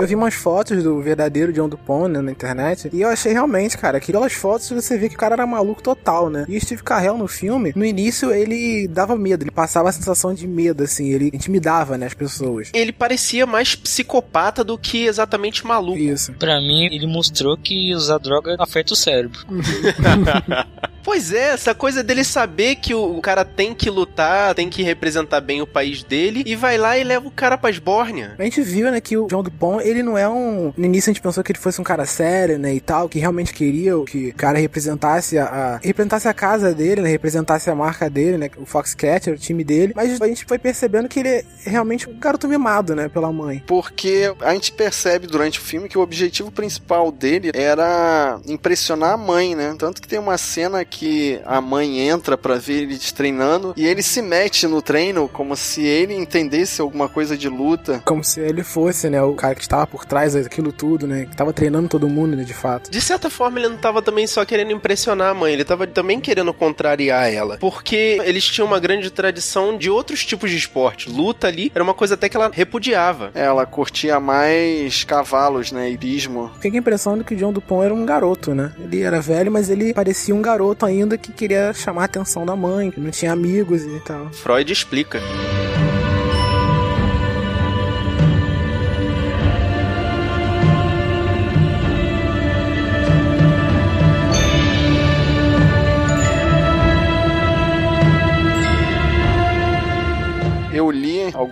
Eu 0.00 0.06
vi 0.06 0.14
umas 0.14 0.32
fotos 0.32 0.82
do 0.82 0.98
verdadeiro 1.02 1.52
John 1.52 1.68
Dupont 1.68 2.08
né, 2.10 2.22
na 2.22 2.30
internet 2.32 2.88
e 2.90 3.02
eu 3.02 3.08
achei 3.10 3.32
realmente, 3.32 3.76
cara, 3.76 4.00
que 4.00 4.10
pelas 4.10 4.32
fotos 4.32 4.70
você 4.70 4.96
vê 4.96 5.10
que 5.10 5.14
o 5.14 5.18
cara 5.18 5.34
era 5.34 5.46
maluco 5.46 5.82
total, 5.82 6.30
né? 6.30 6.46
E 6.48 6.56
o 6.56 6.60
Steve 6.60 6.82
Carell 6.82 7.18
no 7.18 7.28
filme, 7.28 7.70
no 7.76 7.84
início 7.84 8.32
ele 8.32 8.88
dava 8.88 9.14
medo, 9.14 9.44
ele 9.44 9.50
passava 9.50 9.90
a 9.90 9.92
sensação 9.92 10.32
de 10.32 10.48
medo, 10.48 10.84
assim, 10.84 11.10
ele 11.10 11.30
intimidava, 11.34 11.98
né, 11.98 12.06
as 12.06 12.14
pessoas. 12.14 12.70
Ele 12.72 12.92
parecia 12.92 13.44
mais 13.44 13.74
psicopata 13.74 14.64
do 14.64 14.78
que 14.78 15.04
exatamente 15.04 15.66
maluco. 15.66 15.98
Isso. 15.98 16.32
Pra 16.32 16.58
mim, 16.62 16.86
ele 16.86 17.06
mostrou 17.06 17.54
que 17.58 17.94
usar 17.94 18.16
droga 18.16 18.56
afeta 18.58 18.94
o 18.94 18.96
cérebro. 18.96 19.38
Pois 21.02 21.32
é, 21.32 21.52
essa 21.52 21.74
coisa 21.74 22.02
dele 22.02 22.24
saber 22.24 22.76
que 22.76 22.94
o 22.94 23.20
cara 23.20 23.44
tem 23.44 23.74
que 23.74 23.88
lutar, 23.90 24.54
tem 24.54 24.68
que 24.68 24.82
representar 24.82 25.40
bem 25.40 25.62
o 25.62 25.66
país 25.66 26.02
dele, 26.02 26.42
e 26.46 26.54
vai 26.54 26.76
lá 26.76 26.98
e 26.98 27.04
leva 27.04 27.26
o 27.26 27.30
cara 27.30 27.56
pra 27.56 27.70
esbórnia. 27.70 28.34
A 28.38 28.42
gente 28.44 28.60
viu, 28.62 28.90
né, 28.90 29.00
que 29.00 29.16
o 29.16 29.26
John 29.26 29.42
Dupont, 29.42 29.86
ele 29.86 30.02
não 30.02 30.16
é 30.16 30.28
um... 30.28 30.72
No 30.76 30.84
início 30.86 31.10
a 31.10 31.12
gente 31.12 31.22
pensou 31.22 31.42
que 31.42 31.52
ele 31.52 31.58
fosse 31.58 31.80
um 31.80 31.84
cara 31.84 32.04
sério, 32.06 32.58
né, 32.58 32.74
e 32.74 32.80
tal, 32.80 33.08
que 33.08 33.18
realmente 33.18 33.52
queria 33.52 33.92
que 34.04 34.28
o 34.28 34.34
cara 34.34 34.58
representasse 34.58 35.38
a... 35.38 35.44
a- 35.44 35.80
representasse 35.82 36.28
a 36.28 36.34
casa 36.34 36.74
dele, 36.74 37.00
né, 37.00 37.08
representasse 37.08 37.70
a 37.70 37.74
marca 37.74 38.08
dele, 38.10 38.36
né, 38.38 38.50
o 38.56 38.66
Foxcatcher, 38.66 39.34
o 39.34 39.38
time 39.38 39.64
dele. 39.64 39.92
Mas 39.96 40.20
a 40.20 40.26
gente 40.26 40.44
foi 40.44 40.58
percebendo 40.58 41.08
que 41.08 41.20
ele 41.20 41.28
é 41.28 41.44
realmente 41.64 42.08
um 42.08 42.18
garoto 42.18 42.46
mimado, 42.48 42.94
né, 42.94 43.08
pela 43.08 43.32
mãe. 43.32 43.62
Porque 43.66 44.32
a 44.40 44.52
gente 44.52 44.72
percebe 44.72 45.26
durante 45.26 45.58
o 45.58 45.62
filme 45.62 45.88
que 45.88 45.98
o 45.98 46.02
objetivo 46.02 46.50
principal 46.50 47.10
dele 47.10 47.50
era 47.54 48.40
impressionar 48.46 49.12
a 49.12 49.16
mãe, 49.16 49.54
né? 49.54 49.74
Tanto 49.78 50.00
que 50.00 50.08
tem 50.08 50.18
uma 50.18 50.36
cena 50.38 50.84
que 50.90 51.40
a 51.46 51.60
mãe 51.60 52.00
entra 52.00 52.36
pra 52.36 52.56
ver 52.56 52.82
eles 52.82 53.12
treinando 53.12 53.72
e 53.76 53.86
ele 53.86 54.02
se 54.02 54.20
mete 54.20 54.66
no 54.66 54.82
treino 54.82 55.28
como 55.28 55.56
se 55.56 55.82
ele 55.86 56.14
entendesse 56.14 56.80
alguma 56.80 57.08
coisa 57.08 57.36
de 57.36 57.48
luta. 57.48 58.02
Como 58.04 58.24
se 58.24 58.40
ele 58.40 58.62
fosse, 58.62 59.08
né, 59.08 59.22
o 59.22 59.34
cara 59.34 59.54
que 59.54 59.62
estava 59.62 59.86
por 59.86 60.04
trás 60.04 60.34
daquilo 60.34 60.72
tudo, 60.72 61.06
né, 61.06 61.26
que 61.26 61.36
tava 61.36 61.52
treinando 61.52 61.88
todo 61.88 62.08
mundo, 62.08 62.36
né, 62.36 62.44
de 62.44 62.54
fato. 62.54 62.90
De 62.90 63.00
certa 63.00 63.30
forma, 63.30 63.58
ele 63.58 63.68
não 63.68 63.76
tava 63.76 64.02
também 64.02 64.26
só 64.26 64.44
querendo 64.44 64.72
impressionar 64.72 65.30
a 65.30 65.34
mãe, 65.34 65.52
ele 65.52 65.64
tava 65.64 65.86
também 65.86 66.20
querendo 66.20 66.52
contrariar 66.52 67.32
ela. 67.32 67.56
Porque 67.58 68.20
eles 68.24 68.44
tinham 68.44 68.66
uma 68.66 68.80
grande 68.80 69.10
tradição 69.10 69.78
de 69.78 69.88
outros 69.88 70.24
tipos 70.24 70.50
de 70.50 70.56
esporte. 70.56 71.08
Luta 71.08 71.46
ali 71.46 71.70
era 71.74 71.84
uma 71.84 71.94
coisa 71.94 72.14
até 72.14 72.28
que 72.28 72.36
ela 72.36 72.50
repudiava. 72.52 73.30
Ela 73.34 73.64
curtia 73.66 74.18
mais 74.18 75.04
cavalos, 75.04 75.70
né? 75.70 75.90
Ibismo. 75.90 76.50
Fiquei 76.56 76.70
com 76.70 76.76
a 76.76 76.80
impressão 76.80 77.16
de 77.16 77.24
que 77.24 77.34
o 77.34 77.36
John 77.36 77.52
Dupont 77.52 77.84
era 77.84 77.94
um 77.94 78.04
garoto, 78.04 78.54
né? 78.54 78.72
Ele 78.78 79.02
era 79.02 79.20
velho, 79.20 79.52
mas 79.52 79.70
ele 79.70 79.94
parecia 79.94 80.34
um 80.34 80.42
garoto 80.42 80.79
ainda 80.86 81.16
que 81.18 81.32
queria 81.32 81.72
chamar 81.72 82.02
a 82.02 82.04
atenção 82.04 82.44
da 82.44 82.56
mãe, 82.56 82.90
que 82.90 83.00
não 83.00 83.10
tinha 83.10 83.32
amigos 83.32 83.82
e 83.82 84.00
tal. 84.00 84.30
Freud 84.32 84.72
explica. 84.72 85.20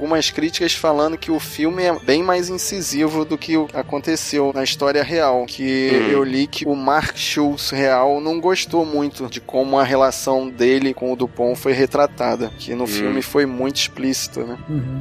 Algumas 0.08 0.30
críticas 0.30 0.72
falando 0.72 1.18
que 1.18 1.30
o 1.30 1.38
filme 1.38 1.82
é 1.82 1.92
bem 1.98 2.22
mais 2.22 2.48
incisivo 2.48 3.24
do 3.26 3.36
que 3.36 3.56
o 3.58 3.66
que 3.66 3.76
aconteceu 3.76 4.52
na 4.54 4.64
história 4.64 5.02
real. 5.02 5.44
Que 5.46 5.90
Hum. 5.92 6.10
eu 6.10 6.24
li 6.24 6.46
que 6.46 6.66
o 6.66 6.74
Mark 6.74 7.16
Schultz 7.16 7.70
real 7.70 8.18
não 8.20 8.40
gostou 8.40 8.86
muito 8.86 9.26
de 9.26 9.38
como 9.40 9.78
a 9.78 9.84
relação 9.84 10.48
dele 10.48 10.94
com 10.94 11.12
o 11.12 11.16
Dupont 11.16 11.58
foi 11.58 11.72
retratada. 11.72 12.50
Que 12.58 12.74
no 12.74 12.86
filme 12.86 13.20
foi 13.20 13.44
muito 13.44 13.76
explícito, 13.76 14.40
né? 14.40 14.56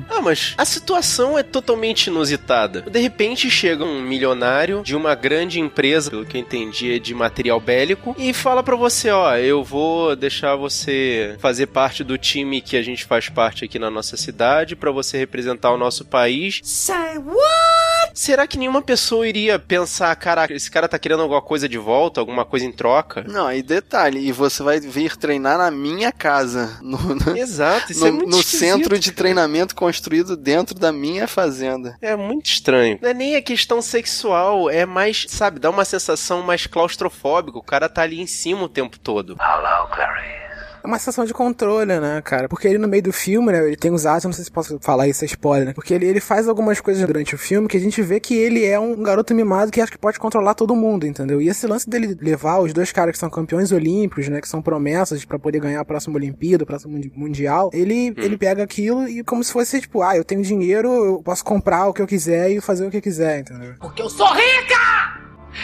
Ah, 0.09 0.21
mas 0.21 0.53
a 0.57 0.65
situação 0.65 1.37
é 1.37 1.43
totalmente 1.43 2.07
inusitada. 2.07 2.81
De 2.81 2.99
repente 2.99 3.49
chega 3.49 3.85
um 3.85 4.01
milionário 4.01 4.81
de 4.83 4.95
uma 4.95 5.15
grande 5.15 5.59
empresa, 5.59 6.09
pelo 6.11 6.25
que 6.25 6.35
eu 6.35 6.41
entendi, 6.41 6.95
é 6.95 6.99
de 6.99 7.13
material 7.13 7.59
bélico, 7.61 8.13
e 8.17 8.33
fala 8.33 8.61
pra 8.61 8.75
você, 8.75 9.09
ó, 9.09 9.35
eu 9.37 9.63
vou 9.63 10.15
deixar 10.17 10.55
você 10.55 11.35
fazer 11.39 11.67
parte 11.67 12.03
do 12.03 12.17
time 12.17 12.59
que 12.59 12.75
a 12.75 12.81
gente 12.81 13.05
faz 13.05 13.29
parte 13.29 13.63
aqui 13.63 13.79
na 13.79 13.89
nossa 13.89 14.17
cidade 14.17 14.75
pra 14.75 14.91
você 15.03 15.17
representar 15.17 15.71
o 15.71 15.77
nosso 15.77 16.05
país. 16.05 16.59
Say 16.63 17.17
what? 17.17 18.11
Será 18.13 18.47
que 18.47 18.57
nenhuma 18.57 18.81
pessoa 18.81 19.27
iria 19.27 19.59
pensar, 19.59 20.15
caraca, 20.15 20.53
esse 20.53 20.71
cara 20.71 20.87
tá 20.87 20.97
querendo 20.97 21.21
alguma 21.21 21.41
coisa 21.41 21.69
de 21.69 21.77
volta, 21.77 22.19
alguma 22.19 22.43
coisa 22.45 22.65
em 22.65 22.71
troca? 22.71 23.23
Não, 23.27 23.51
e 23.51 23.61
detalhe, 23.61 24.19
e 24.27 24.31
você 24.31 24.63
vai 24.63 24.79
vir 24.79 25.15
treinar 25.15 25.57
na 25.57 25.69
minha 25.71 26.11
casa. 26.11 26.77
No, 26.87 26.97
no- 27.15 27.37
Exato, 27.37 27.91
isso 27.91 28.01
no- 28.01 28.07
é 28.07 28.11
muito 28.11 28.29
no 28.29 28.41
centro 28.43 28.97
de 28.97 29.11
treinamento 29.11 29.75
construído 29.75 30.35
dentro 30.37 30.73
da 30.79 30.91
minha 30.91 31.27
fazenda. 31.27 31.95
É 32.01 32.15
muito 32.15 32.45
estranho. 32.47 32.97
Não 33.01 33.09
é 33.09 33.13
nem 33.13 33.35
a 33.35 33.41
questão 33.41 33.81
sexual, 33.81 34.69
é 34.69 34.85
mais, 34.85 35.25
sabe, 35.29 35.59
dá 35.59 35.69
uma 35.69 35.85
sensação 35.85 36.41
mais 36.41 36.65
claustrofóbica. 36.65 37.57
O 37.57 37.63
cara 37.63 37.87
tá 37.89 38.01
ali 38.01 38.19
em 38.21 38.27
cima 38.27 38.63
o 38.63 38.69
tempo 38.69 38.97
todo. 38.97 39.37
Hello, 39.39 39.87
Clarice. 39.89 40.47
É 40.83 40.87
uma 40.87 40.97
sensação 40.99 41.25
de 41.25 41.33
controle, 41.33 41.99
né, 41.99 42.21
cara? 42.23 42.47
Porque 42.47 42.67
ele 42.67 42.77
no 42.77 42.87
meio 42.87 43.03
do 43.03 43.11
filme, 43.13 43.51
né, 43.51 43.65
ele 43.67 43.75
tem 43.75 43.91
os 43.91 44.05
atos, 44.05 44.23
eu 44.23 44.29
não 44.29 44.33
sei 44.33 44.45
se 44.45 44.51
posso 44.51 44.77
falar 44.81 45.07
isso, 45.07 45.23
é 45.23 45.27
spoiler, 45.27 45.67
né? 45.67 45.73
Porque 45.73 45.93
ele, 45.93 46.05
ele 46.05 46.19
faz 46.19 46.47
algumas 46.47 46.79
coisas 46.79 47.05
durante 47.05 47.35
o 47.35 47.37
filme 47.37 47.67
que 47.67 47.77
a 47.77 47.79
gente 47.79 48.01
vê 48.01 48.19
que 48.19 48.35
ele 48.35 48.63
é 48.65 48.79
um 48.79 49.01
garoto 49.03 49.33
mimado 49.33 49.71
que 49.71 49.81
acha 49.81 49.91
que 49.91 49.97
pode 49.97 50.19
controlar 50.19 50.53
todo 50.53 50.75
mundo, 50.75 51.05
entendeu? 51.05 51.41
E 51.41 51.49
esse 51.49 51.65
lance 51.67 51.89
dele 51.89 52.17
levar 52.21 52.59
os 52.59 52.73
dois 52.73 52.91
caras 52.91 53.13
que 53.13 53.17
são 53.19 53.29
campeões 53.29 53.71
olímpicos, 53.71 54.27
né, 54.29 54.39
que 54.41 54.47
são 54.47 54.61
promessas 54.61 55.25
pra 55.25 55.37
poder 55.39 55.59
ganhar 55.59 55.81
a 55.81 55.85
próxima 55.85 56.15
Olimpíada, 56.15 56.63
o 56.63 56.67
próximo 56.67 56.93
mundi- 56.93 57.11
Mundial, 57.15 57.69
ele, 57.73 58.13
ele 58.17 58.37
pega 58.37 58.63
aquilo 58.63 59.07
e 59.07 59.23
como 59.23 59.43
se 59.43 59.51
fosse, 59.51 59.81
tipo, 59.81 60.01
ah, 60.01 60.15
eu 60.15 60.23
tenho 60.23 60.41
dinheiro, 60.41 60.87
eu 60.89 61.21
posso 61.23 61.43
comprar 61.43 61.87
o 61.87 61.93
que 61.93 62.01
eu 62.01 62.07
quiser 62.07 62.51
e 62.51 62.61
fazer 62.61 62.85
o 62.85 62.91
que 62.91 62.97
eu 62.97 63.01
quiser, 63.01 63.39
entendeu? 63.39 63.73
Porque 63.79 64.01
eu 64.01 64.09
sou 64.09 64.27
rica! 64.27 65.19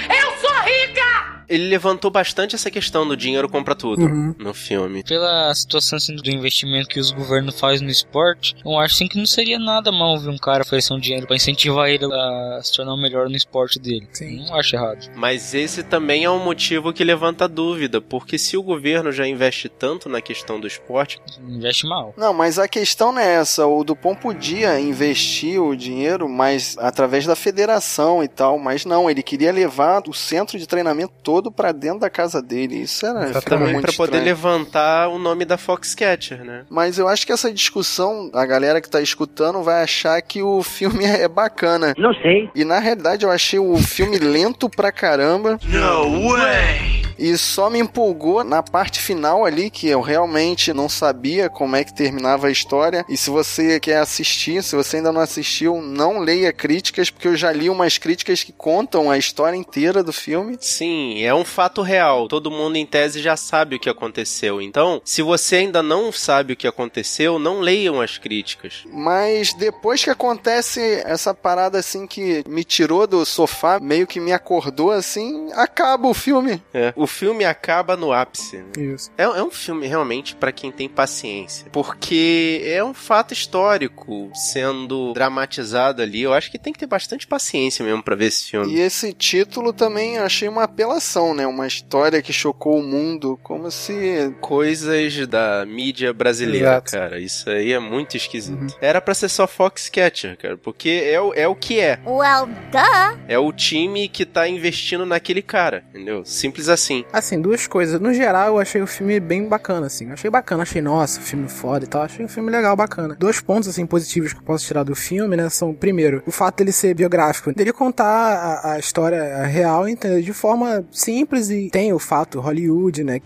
Eu 0.10 0.32
sou 0.42 0.52
rica! 0.64 1.23
Ele 1.54 1.68
levantou 1.68 2.10
bastante 2.10 2.56
essa 2.56 2.72
questão 2.72 3.08
do 3.08 3.16
dinheiro 3.16 3.48
compra 3.50 3.76
tudo 3.76 4.02
Uhum. 4.04 4.36
no 4.40 4.54
filme. 4.54 5.04
Pela 5.04 5.54
situação 5.54 5.98
assim, 5.98 6.16
do 6.16 6.30
investimento 6.32 6.88
que 6.90 7.00
os 7.00 7.12
governos 7.12 7.60
fazem 7.60 7.86
no 7.86 7.92
esporte, 7.92 8.56
eu 8.66 8.78
acho 8.78 8.96
assim, 8.96 9.08
que 9.08 9.18
não 9.18 9.26
seria 9.26 9.60
nada 9.60 9.92
mal 9.92 10.18
ver 10.20 10.30
um 10.30 10.38
cara 10.38 10.64
oferecer 10.64 10.94
um 10.94 11.00
dinheiro 11.00 11.28
pra 11.28 11.36
incentivar 11.36 11.90
ele 11.90 12.06
a 12.06 12.60
se 12.64 12.74
tornar 12.74 12.94
o 12.94 12.98
melhor 13.02 13.30
no 13.30 13.36
esporte 13.36 13.80
dele. 13.80 14.08
Sim. 14.12 14.46
Não 14.48 14.56
acho 14.56 14.76
errado. 14.76 15.10
Mas 15.16 15.54
esse 15.54 15.84
também 15.84 16.24
é 16.24 16.30
um 16.30 16.44
motivo 16.44 16.92
que 16.94 17.04
levanta 17.04 17.48
dúvida, 17.48 18.02
porque 18.02 18.38
se 18.38 18.58
o 18.58 18.64
governo 18.64 19.12
já 19.12 19.28
investe 19.28 19.70
tanto 19.70 20.10
na 20.10 20.22
questão 20.22 20.60
do 20.60 20.68
esporte, 20.68 21.20
Investe 21.48 21.86
mal. 21.88 22.14
Não, 22.18 22.34
mas 22.34 22.58
a 22.58 22.68
questão 22.68 23.12
não 23.12 23.20
é 23.22 23.36
essa. 23.36 23.66
O 23.68 23.84
Dupont 23.84 24.20
podia 24.20 24.80
investir 24.80 25.62
o 25.62 25.76
dinheiro, 25.76 26.28
mas 26.30 26.76
através 26.78 27.26
da 27.26 27.36
federação 27.36 28.24
e 28.24 28.28
tal. 28.28 28.58
Mas 28.58 28.86
não, 28.86 29.10
ele 29.10 29.22
queria 29.24 29.52
levar 29.52 30.04
o 30.08 30.14
centro 30.14 30.58
de 30.58 30.68
treinamento 30.68 31.14
todo 31.24 31.43
pra 31.52 31.72
dentro 31.72 32.00
da 32.00 32.10
casa 32.10 32.42
dele. 32.42 32.82
Isso 32.82 33.06
era 33.06 33.32
muito 33.58 33.82
pra 33.82 33.94
poder 33.94 34.20
levantar 34.22 35.10
o 35.10 35.18
nome 35.18 35.46
da 35.46 35.58
Foxcatcher, 35.58 36.44
né? 36.44 36.66
Mas 36.70 36.98
eu 36.98 37.08
acho 37.08 37.26
que 37.26 37.32
essa 37.32 37.52
discussão, 37.52 38.30
a 38.34 38.46
galera 38.46 38.82
que 38.82 38.90
tá 38.90 39.02
escutando 39.02 39.62
vai 39.64 39.84
achar 39.84 40.22
que 40.22 40.42
o 40.42 40.62
filme 40.64 41.06
é 41.06 41.28
bacana. 41.28 41.94
Não 41.98 42.14
sei. 42.14 42.50
E 42.56 42.64
na 42.64 42.80
realidade 42.80 43.26
eu 43.26 43.32
achei 43.32 43.60
o 43.60 43.78
filme 43.78 44.18
lento 44.18 44.70
pra 44.70 44.92
caramba. 44.92 45.60
No 45.66 46.30
way! 46.30 47.03
E 47.18 47.38
só 47.38 47.70
me 47.70 47.80
empolgou 47.80 48.44
na 48.44 48.62
parte 48.64 49.00
final 49.00 49.46
ali, 49.46 49.70
que 49.70 49.88
eu 49.88 50.02
realmente 50.02 50.74
não 50.74 50.90
sabia 50.90 51.50
como 51.50 51.76
é 51.76 51.84
que 51.84 51.94
terminava 51.94 52.48
a 52.48 52.52
história. 52.52 53.06
E 53.10 53.18
se 53.18 53.30
você 53.30 53.80
quer 53.80 53.98
assistir, 53.98 54.64
se 54.64 54.76
você 54.76 54.98
ainda 54.98 55.12
não 55.12 55.22
assistiu, 55.22 55.82
não 55.82 56.20
leia 56.20 56.52
críticas, 56.52 57.10
porque 57.10 57.28
eu 57.28 57.36
já 57.36 57.52
li 57.52 57.70
umas 57.70 57.98
críticas 57.98 58.44
que 58.44 58.52
contam 58.52 59.10
a 59.10 59.18
história 59.18 59.56
inteira 59.56 60.04
do 60.04 60.14
filme. 60.14 60.58
Sim, 60.60 61.24
é 61.24 61.34
um 61.34 61.46
fato 61.46 61.82
real. 61.82 62.28
Todo 62.28 62.52
mundo 62.52 62.76
em 62.76 62.86
tese 62.86 63.22
já 63.22 63.36
sabe 63.36 63.76
o 63.76 63.80
que 63.80 63.90
aconteceu. 63.90 64.62
Então, 64.62 65.02
se 65.04 65.22
você 65.22 65.58
ainda 65.58 65.84
não 65.84 66.12
sabe 66.12 66.54
o 66.54 66.56
que 66.56 66.68
aconteceu, 66.68 67.40
não 67.40 67.60
leiam 67.60 68.02
as 68.02 68.18
críticas. 68.18 68.84
Mas 68.92 69.54
depois 69.54 70.04
que 70.04 70.10
acontece 70.10 71.02
essa 71.06 71.34
parada 71.34 71.80
assim 71.80 72.08
que 72.08 72.44
me 72.48 72.64
tirou 72.64 73.06
do 73.08 73.26
sofá, 73.26 73.80
meio 73.80 74.08
que 74.08 74.20
me 74.20 74.32
acordou 74.32 74.92
assim, 74.92 75.52
acaba 75.54 76.08
o 76.08 76.14
filme. 76.14 76.62
É. 76.74 76.94
O 76.96 77.08
filme 77.14 77.46
acaba 77.46 77.96
no 77.96 78.12
ápice. 78.12 78.58
né? 78.58 78.66
Isso. 78.94 79.12
É, 79.18 79.24
é 79.24 79.44
um 79.44 79.52
filme 79.52 79.86
realmente 79.88 80.36
pra 80.36 80.52
quem 80.52 80.72
tem 80.72 80.90
paciência. 80.90 81.68
Porque 81.72 82.62
é 82.66 82.84
um 82.84 82.94
fato 82.94 83.34
histórico 83.34 84.32
sendo 84.34 85.14
dramatizado 85.14 86.02
ali. 86.02 86.22
Eu 86.22 86.34
acho 86.34 86.50
que 86.52 86.58
tem 86.60 86.74
que 86.74 86.80
ter 86.80 86.88
bastante 86.88 87.28
paciência 87.28 87.86
mesmo 87.86 88.04
pra 88.04 88.16
ver 88.16 88.26
esse 88.26 88.50
filme. 88.50 88.74
E 88.74 88.80
esse 88.80 89.14
título 89.14 89.72
também 89.74 90.18
achei 90.18 90.48
uma 90.48 90.64
apelação, 90.64 91.34
né? 91.34 91.46
Uma 91.48 91.68
história 91.68 92.22
que 92.22 92.34
chocou 92.34 92.80
o 92.80 92.84
mundo, 92.84 93.40
como 93.44 93.70
se. 93.72 94.34
Coisas 94.42 95.28
da 95.28 95.66
mídia 95.66 96.14
brasileira, 96.14 96.68
Exato. 96.68 96.92
cara. 96.92 97.20
Isso 97.20 97.50
aí 97.50 97.72
é 97.74 97.80
muito 97.80 98.18
esquisito. 98.18 98.76
Era 98.82 99.00
pra 99.02 99.14
ser 99.14 99.30
só 99.30 99.48
Foxcatcher, 99.48 100.38
cara. 100.38 100.58
Porque 100.58 100.90
é, 101.06 101.20
o- 101.22 101.34
é 101.34 101.48
o 101.48 101.56
que 101.56 101.80
é. 101.80 102.00
Well, 102.06 102.46
duh. 102.48 103.20
É 103.28 103.38
o 103.38 103.52
time 103.52 104.08
que 104.08 104.26
tá 104.26 104.48
investindo 104.48 105.06
naquele 105.06 105.42
cara, 105.42 105.84
entendeu? 105.90 106.24
Simples 106.26 106.70
assim. 106.70 106.93
Assim, 107.12 107.40
duas 107.40 107.68
coisas. 107.68 108.00
No 108.00 108.14
geral, 108.14 108.48
eu 108.48 108.60
achei 108.60 108.82
o 108.82 108.88
filme 108.88 109.20
bem 109.20 109.48
bacana, 109.48 109.88
assim. 109.88 110.08
Eu 110.08 110.14
achei 110.14 110.30
bacana, 110.30 110.64
achei, 110.64 110.82
nossa, 110.82 111.20
filme 111.22 111.48
foda 111.48 111.86
e 111.86 111.88
tal. 111.88 112.04
Achei 112.04 112.26
um 112.26 112.30
filme 112.30 112.52
legal, 112.52 112.76
bacana. 112.76 113.16
Dois 113.18 113.40
pontos, 113.40 113.70
assim, 113.70 113.86
positivos 113.86 114.34
que 114.34 114.40
eu 114.40 114.44
posso 114.44 114.66
tirar 114.66 114.84
do 114.84 114.96
filme, 114.96 115.36
né? 115.36 115.50
São, 115.50 115.74
primeiro, 115.74 116.22
o 116.26 116.32
fato 116.32 116.58
dele 116.58 116.72
ser 116.72 116.94
biográfico. 116.94 117.54
Dele 117.54 117.74
contar 117.74 118.06
a, 118.06 118.74
a 118.74 118.80
história 118.80 119.44
real, 119.46 119.88
entendeu? 119.88 120.22
De 120.22 120.34
forma 120.34 120.86
simples 120.92 121.50
e 121.50 121.70
tem 121.70 121.94
o 121.94 122.00
fato 122.00 122.40
Hollywood, 122.40 123.04
né? 123.04 123.20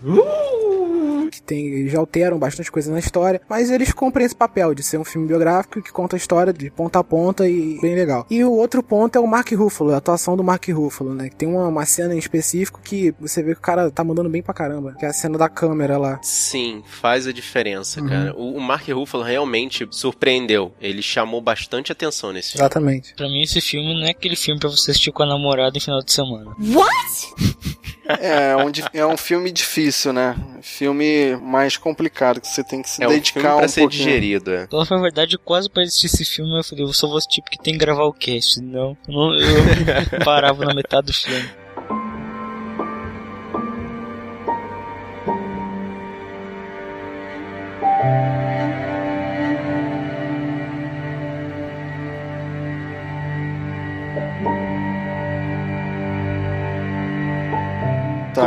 Que 1.30 1.40
tem, 1.42 1.66
eles 1.66 1.92
já 1.92 1.98
alteram 1.98 2.38
bastante 2.38 2.70
coisa 2.70 2.90
na 2.92 2.98
história, 2.98 3.40
mas 3.48 3.70
eles 3.70 3.92
cumprem 3.92 4.24
esse 4.26 4.34
papel 4.36 4.74
de 4.74 4.82
ser 4.82 4.98
um 4.98 5.04
filme 5.04 5.26
biográfico 5.28 5.82
que 5.82 5.92
conta 5.92 6.16
a 6.16 6.18
história 6.18 6.52
de 6.52 6.70
ponta 6.70 6.98
a 6.98 7.04
ponta 7.04 7.48
e 7.48 7.78
bem 7.80 7.94
legal. 7.94 8.26
E 8.30 8.42
o 8.44 8.52
outro 8.52 8.82
ponto 8.82 9.16
é 9.16 9.20
o 9.20 9.26
Mark 9.26 9.50
Ruffalo, 9.52 9.92
a 9.92 9.98
atuação 9.98 10.36
do 10.36 10.44
Mark 10.44 10.66
Ruffalo, 10.68 11.14
né? 11.14 11.28
Que 11.28 11.36
tem 11.36 11.48
uma, 11.48 11.68
uma 11.68 11.84
cena 11.86 12.14
em 12.14 12.18
específico 12.18 12.80
que 12.82 13.14
você 13.20 13.42
vê 13.42 13.52
que 13.54 13.58
o 13.60 13.62
cara 13.62 13.90
tá 13.90 14.02
mandando 14.04 14.28
bem 14.28 14.42
pra 14.42 14.54
caramba, 14.54 14.94
que 14.98 15.04
é 15.04 15.08
a 15.08 15.12
cena 15.12 15.36
da 15.38 15.48
câmera 15.48 15.98
lá. 15.98 16.18
Sim, 16.22 16.82
faz 16.86 17.26
a 17.26 17.32
diferença, 17.32 18.00
Uhum. 18.00 18.08
cara. 18.08 18.34
O, 18.36 18.56
o 18.56 18.60
Mark 18.60 18.88
Ruffalo 18.88 19.22
realmente 19.22 19.86
surpreendeu. 19.90 20.72
Ele 20.80 21.02
chamou 21.02 21.40
bastante 21.40 21.92
atenção 21.92 22.32
nesse 22.32 22.52
filme. 22.52 22.62
Exatamente. 22.62 23.14
Pra 23.14 23.26
mim, 23.28 23.42
esse 23.42 23.60
filme 23.60 23.94
não 24.00 24.06
é 24.06 24.10
aquele 24.10 24.36
filme 24.36 24.60
pra 24.60 24.68
você 24.68 24.90
assistir 24.90 25.12
com 25.12 25.22
a 25.22 25.26
namorada 25.26 25.76
em 25.76 25.80
final 25.80 26.00
de 26.02 26.12
semana. 26.12 26.50
What? 26.60 27.88
É, 28.20 28.56
um, 28.56 28.70
di- 28.70 28.84
é 28.94 29.04
um 29.04 29.16
filme 29.16 29.50
difícil, 29.50 30.12
né? 30.12 30.34
Filme 30.62 31.36
mais 31.36 31.76
complicado, 31.76 32.40
que 32.40 32.48
você 32.48 32.64
tem 32.64 32.80
que 32.80 32.88
se 32.88 33.02
É 33.02 33.06
um 33.06 33.10
dedicar 33.10 33.40
filme 33.40 33.56
pra 33.56 33.64
um 33.66 33.68
ser 33.68 33.80
pouquinho. 33.82 34.04
digerido, 34.04 34.50
é. 34.50 34.62
Então, 34.64 34.82
na 34.90 34.98
verdade, 35.02 35.36
quase 35.38 35.68
pra 35.68 35.82
assistir 35.82 36.06
esse 36.06 36.24
filme, 36.24 36.56
eu 36.58 36.64
falei, 36.64 36.84
eu 36.84 36.92
só 36.92 37.06
vou 37.06 37.18
assistir 37.18 37.42
porque 37.42 37.58
tem 37.62 37.74
que 37.74 37.78
gravar 37.78 38.04
o 38.04 38.12
cast, 38.12 38.60
não. 38.62 38.96
Eu, 39.06 39.14
não, 39.14 39.34
eu 39.34 39.58
parava 40.24 40.64
na 40.64 40.74
metade 40.74 41.08
do 41.08 41.12
filme. 41.12 41.48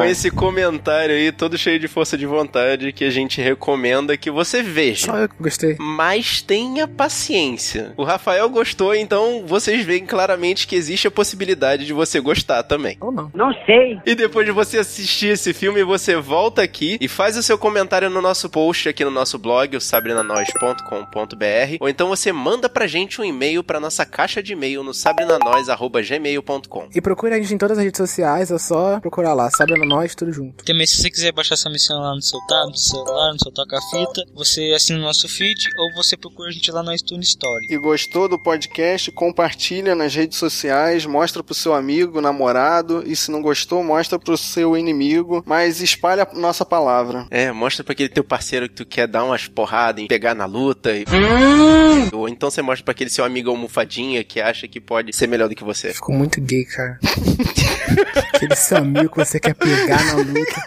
Com 0.02 0.08
esse 0.08 0.32
comentário 0.32 1.14
aí, 1.14 1.32
todo 1.32 1.56
cheio 1.60 1.78
de 1.78 1.88
força 1.88 2.18
de 2.18 2.26
vontade, 2.26 2.92
que 2.92 3.06
a 3.06 3.12
gente 3.12 3.40
recomenda 3.40 4.18
que 4.18 4.32
você 4.32 4.64
veja. 4.64 5.06
Só 5.06 5.16
eu 5.16 5.30
que 5.30 5.36
gostei. 5.40 5.76
Mas 5.80 6.42
tenha 6.42 6.88
paciência. 6.88 7.94
O 7.96 8.04
Rafael 8.04 8.50
gostou, 8.50 8.96
então 8.96 9.44
vocês 9.46 9.86
veem 9.86 10.04
claramente 10.04 10.66
que 10.66 10.76
existe 10.76 11.08
a 11.08 11.12
possibilidade 11.12 11.86
de 11.86 11.94
você 11.94 12.20
gostar 12.20 12.64
também. 12.64 12.98
Ou 13.00 13.12
não. 13.12 13.30
Não 13.32 13.54
sei. 13.64 14.00
E 14.04 14.16
depois 14.16 14.44
de 14.44 14.52
você 14.52 14.80
assistir 14.80 15.28
esse 15.28 15.54
filme, 15.54 15.84
você 15.84 16.16
volta 16.16 16.64
aqui 16.64 16.98
e 17.00 17.08
faz 17.08 17.38
o 17.38 17.44
seu 17.44 17.60
comentário 17.60 18.10
no 18.10 18.24
nosso 18.24 18.50
post 18.50 18.90
aqui 18.90 19.06
no 19.06 19.12
nosso 19.12 19.38
blog, 19.38 19.78
o 19.78 19.82
sabrinanois.com.br, 19.82 21.78
ou 21.80 21.88
então 21.88 22.08
você 22.08 22.32
manda 22.32 22.68
pra 22.68 22.88
gente 22.88 23.22
um 23.22 23.24
e-mail 23.24 23.64
pra 23.64 23.80
nossa 23.80 24.04
caixa 24.04 24.42
de 24.42 24.54
e-mail 24.54 24.84
no 24.84 24.96
sabrinanois.gmail.com. 24.96 26.88
E 26.96 27.00
procura 27.00 27.36
a 27.36 27.38
gente 27.38 27.54
em 27.54 27.58
todas 27.60 27.78
as 27.78 27.84
redes 27.84 28.00
sociais, 28.00 28.50
é 28.50 28.58
só 28.58 29.00
procurar 29.00 29.36
lá, 29.36 29.48
sabe 29.52 29.78
no 29.78 29.91
nós, 29.96 30.16
tudo 30.16 30.32
junto. 30.32 30.64
Também, 30.64 30.86
se 30.88 30.98
você 30.98 31.10
quiser 31.10 31.32
baixar 31.32 31.56
essa 31.56 31.70
missão 31.70 32.00
lá 32.00 32.16
no 32.16 32.22
seu 32.22 32.40
tablet, 32.48 32.72
no 32.72 32.78
seu 32.78 32.96
celular, 33.06 33.34
no 33.34 33.40
seu 33.40 33.52
toca-fita, 33.52 34.24
você 34.34 34.72
assina 34.76 35.00
o 35.00 35.02
nosso 35.02 35.28
feed 35.28 35.60
ou 35.78 35.94
você 36.04 36.16
procura 36.18 36.50
a 36.50 36.52
gente 36.52 36.72
lá 36.72 36.82
no 36.82 36.94
iTunes 36.94 37.30
Story. 37.30 37.66
E 37.70 37.78
gostou 37.78 38.28
do 38.30 38.42
podcast, 38.42 39.12
compartilha 39.12 39.94
nas 39.96 40.14
redes 40.16 40.38
sociais, 40.38 41.06
mostra 41.06 41.44
pro 41.44 41.54
seu 41.54 41.74
amigo, 41.74 42.22
namorado, 42.22 43.04
e 43.06 43.16
se 43.16 43.30
não 43.32 43.42
gostou, 43.42 43.84
mostra 43.84 44.18
pro 44.18 44.38
seu 44.38 44.78
inimigo, 44.78 45.44
mas 45.46 45.82
espalha 45.82 46.28
a 46.32 46.36
nossa 46.38 46.66
palavra. 46.66 47.28
É, 47.30 47.52
mostra 47.52 47.84
pra 47.84 47.94
aquele 47.94 48.10
teu 48.10 48.24
parceiro 48.24 48.70
que 48.70 48.76
tu 48.76 48.86
quer 48.86 49.08
dar 49.08 49.24
umas 49.26 49.48
porradas 49.48 50.04
e 50.04 50.08
pegar 50.08 50.34
na 50.34 50.46
luta. 50.46 50.92
e- 50.96 51.06
Ou 52.14 52.28
então 52.30 52.50
você 52.50 52.62
mostra 52.62 52.84
pra 52.86 52.92
aquele 52.92 53.10
seu 53.10 53.24
amigo 53.26 53.50
almofadinha 53.50 54.24
que 54.24 54.40
acha 54.40 54.68
que 54.68 54.80
pode 54.80 55.14
ser 55.16 55.28
melhor 55.28 55.50
do 55.50 55.56
que 55.56 55.64
você. 55.64 55.94
Ficou 55.94 56.16
muito 56.16 56.40
gay, 56.42 56.64
cara. 56.66 57.00
Aquele 58.34 58.56
seu 58.56 58.78
amigo 58.78 59.10
que 59.10 59.18
você 59.18 59.40
quer 59.40 59.54
pegar 59.54 59.81
na 59.88 60.14
luta. 60.16 60.64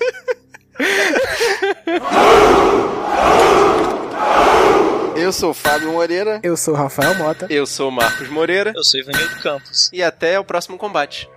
Eu 5.16 5.33
sou 5.33 5.50
o 5.50 5.54
Fábio 5.54 5.92
Moreira. 5.92 6.40
Eu 6.42 6.56
sou 6.56 6.75
o 6.75 6.76
Rafael 6.76 7.15
Mota. 7.15 7.47
Eu 7.49 7.67
sou 7.67 7.89
o 7.89 7.93
Marcos 7.93 8.28
Moreira. 8.28 8.73
Eu 8.75 8.84
sou 8.84 9.00
Ivanildo 9.00 9.36
Campos. 9.41 9.89
E 9.93 10.02
até 10.02 10.39
o 10.39 10.45
próximo 10.45 10.76
combate. 10.76 11.28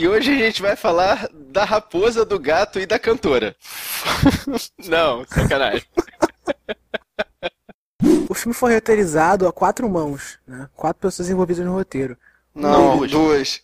E 0.00 0.08
hoje 0.08 0.32
a 0.32 0.34
gente 0.34 0.62
vai 0.62 0.74
falar 0.76 1.28
da 1.30 1.62
raposa, 1.62 2.24
do 2.24 2.38
gato 2.38 2.80
e 2.80 2.86
da 2.86 2.98
cantora. 2.98 3.54
Não, 4.88 5.26
sacanagem. 5.26 5.84
O 8.26 8.32
filme 8.32 8.54
foi 8.54 8.72
roteirizado 8.72 9.46
a 9.46 9.52
quatro 9.52 9.86
mãos, 9.90 10.38
né? 10.48 10.70
Quatro 10.74 11.02
pessoas 11.02 11.28
envolvidas 11.28 11.66
no 11.66 11.74
roteiro. 11.74 12.16
Não, 12.54 12.96
Duas. 13.06 13.10
duas. 13.10 13.60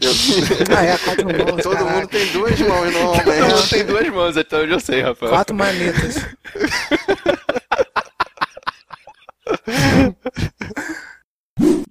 Ah, 0.76 0.84
é, 0.84 0.98
quatro 0.98 1.24
mãos. 1.24 1.62
Todo 1.62 1.76
caraca. 1.76 1.94
mundo 2.00 2.08
tem 2.08 2.32
duas 2.32 2.58
mãos 2.58 2.92
Todo 2.92 2.92
mundo 2.92 3.24
normalmente. 3.24 3.70
tem 3.70 3.86
duas 3.86 4.08
mãos, 4.08 4.36
até 4.36 4.56
onde 4.56 4.72
eu 4.72 4.80
sei, 4.80 5.02
Rafael. 5.02 5.30
Quatro 5.30 5.54
manetas. 5.54 6.16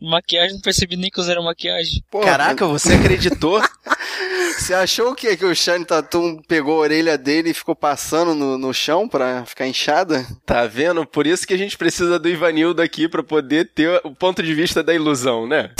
Maquiagem, 0.09 0.55
não 0.55 0.61
percebi 0.61 0.95
nem 0.95 1.09
que 1.09 1.19
usaram 1.19 1.43
maquiagem. 1.43 2.03
Porra, 2.09 2.25
Caraca, 2.25 2.65
você 2.67 2.93
acreditou? 2.93 3.61
Você 4.57 4.73
achou 4.73 5.11
o 5.11 5.15
quê? 5.15 5.35
Que 5.35 5.45
o 5.45 5.53
Shane 5.53 5.83
Tatum 5.83 6.41
pegou 6.47 6.75
a 6.75 6.83
orelha 6.83 7.17
dele 7.17 7.49
e 7.49 7.53
ficou 7.53 7.75
passando 7.75 8.33
no, 8.33 8.57
no 8.57 8.73
chão 8.73 9.07
pra 9.07 9.45
ficar 9.45 9.67
inchada? 9.67 10.25
Tá 10.45 10.65
vendo? 10.65 11.05
Por 11.05 11.27
isso 11.27 11.45
que 11.45 11.53
a 11.53 11.57
gente 11.57 11.77
precisa 11.77 12.17
do 12.17 12.29
Ivanildo 12.29 12.81
aqui 12.81 13.07
pra 13.07 13.21
poder 13.21 13.71
ter 13.75 13.99
o 14.03 14.15
ponto 14.15 14.41
de 14.41 14.53
vista 14.53 14.81
da 14.81 14.93
ilusão, 14.93 15.45
né? 15.45 15.71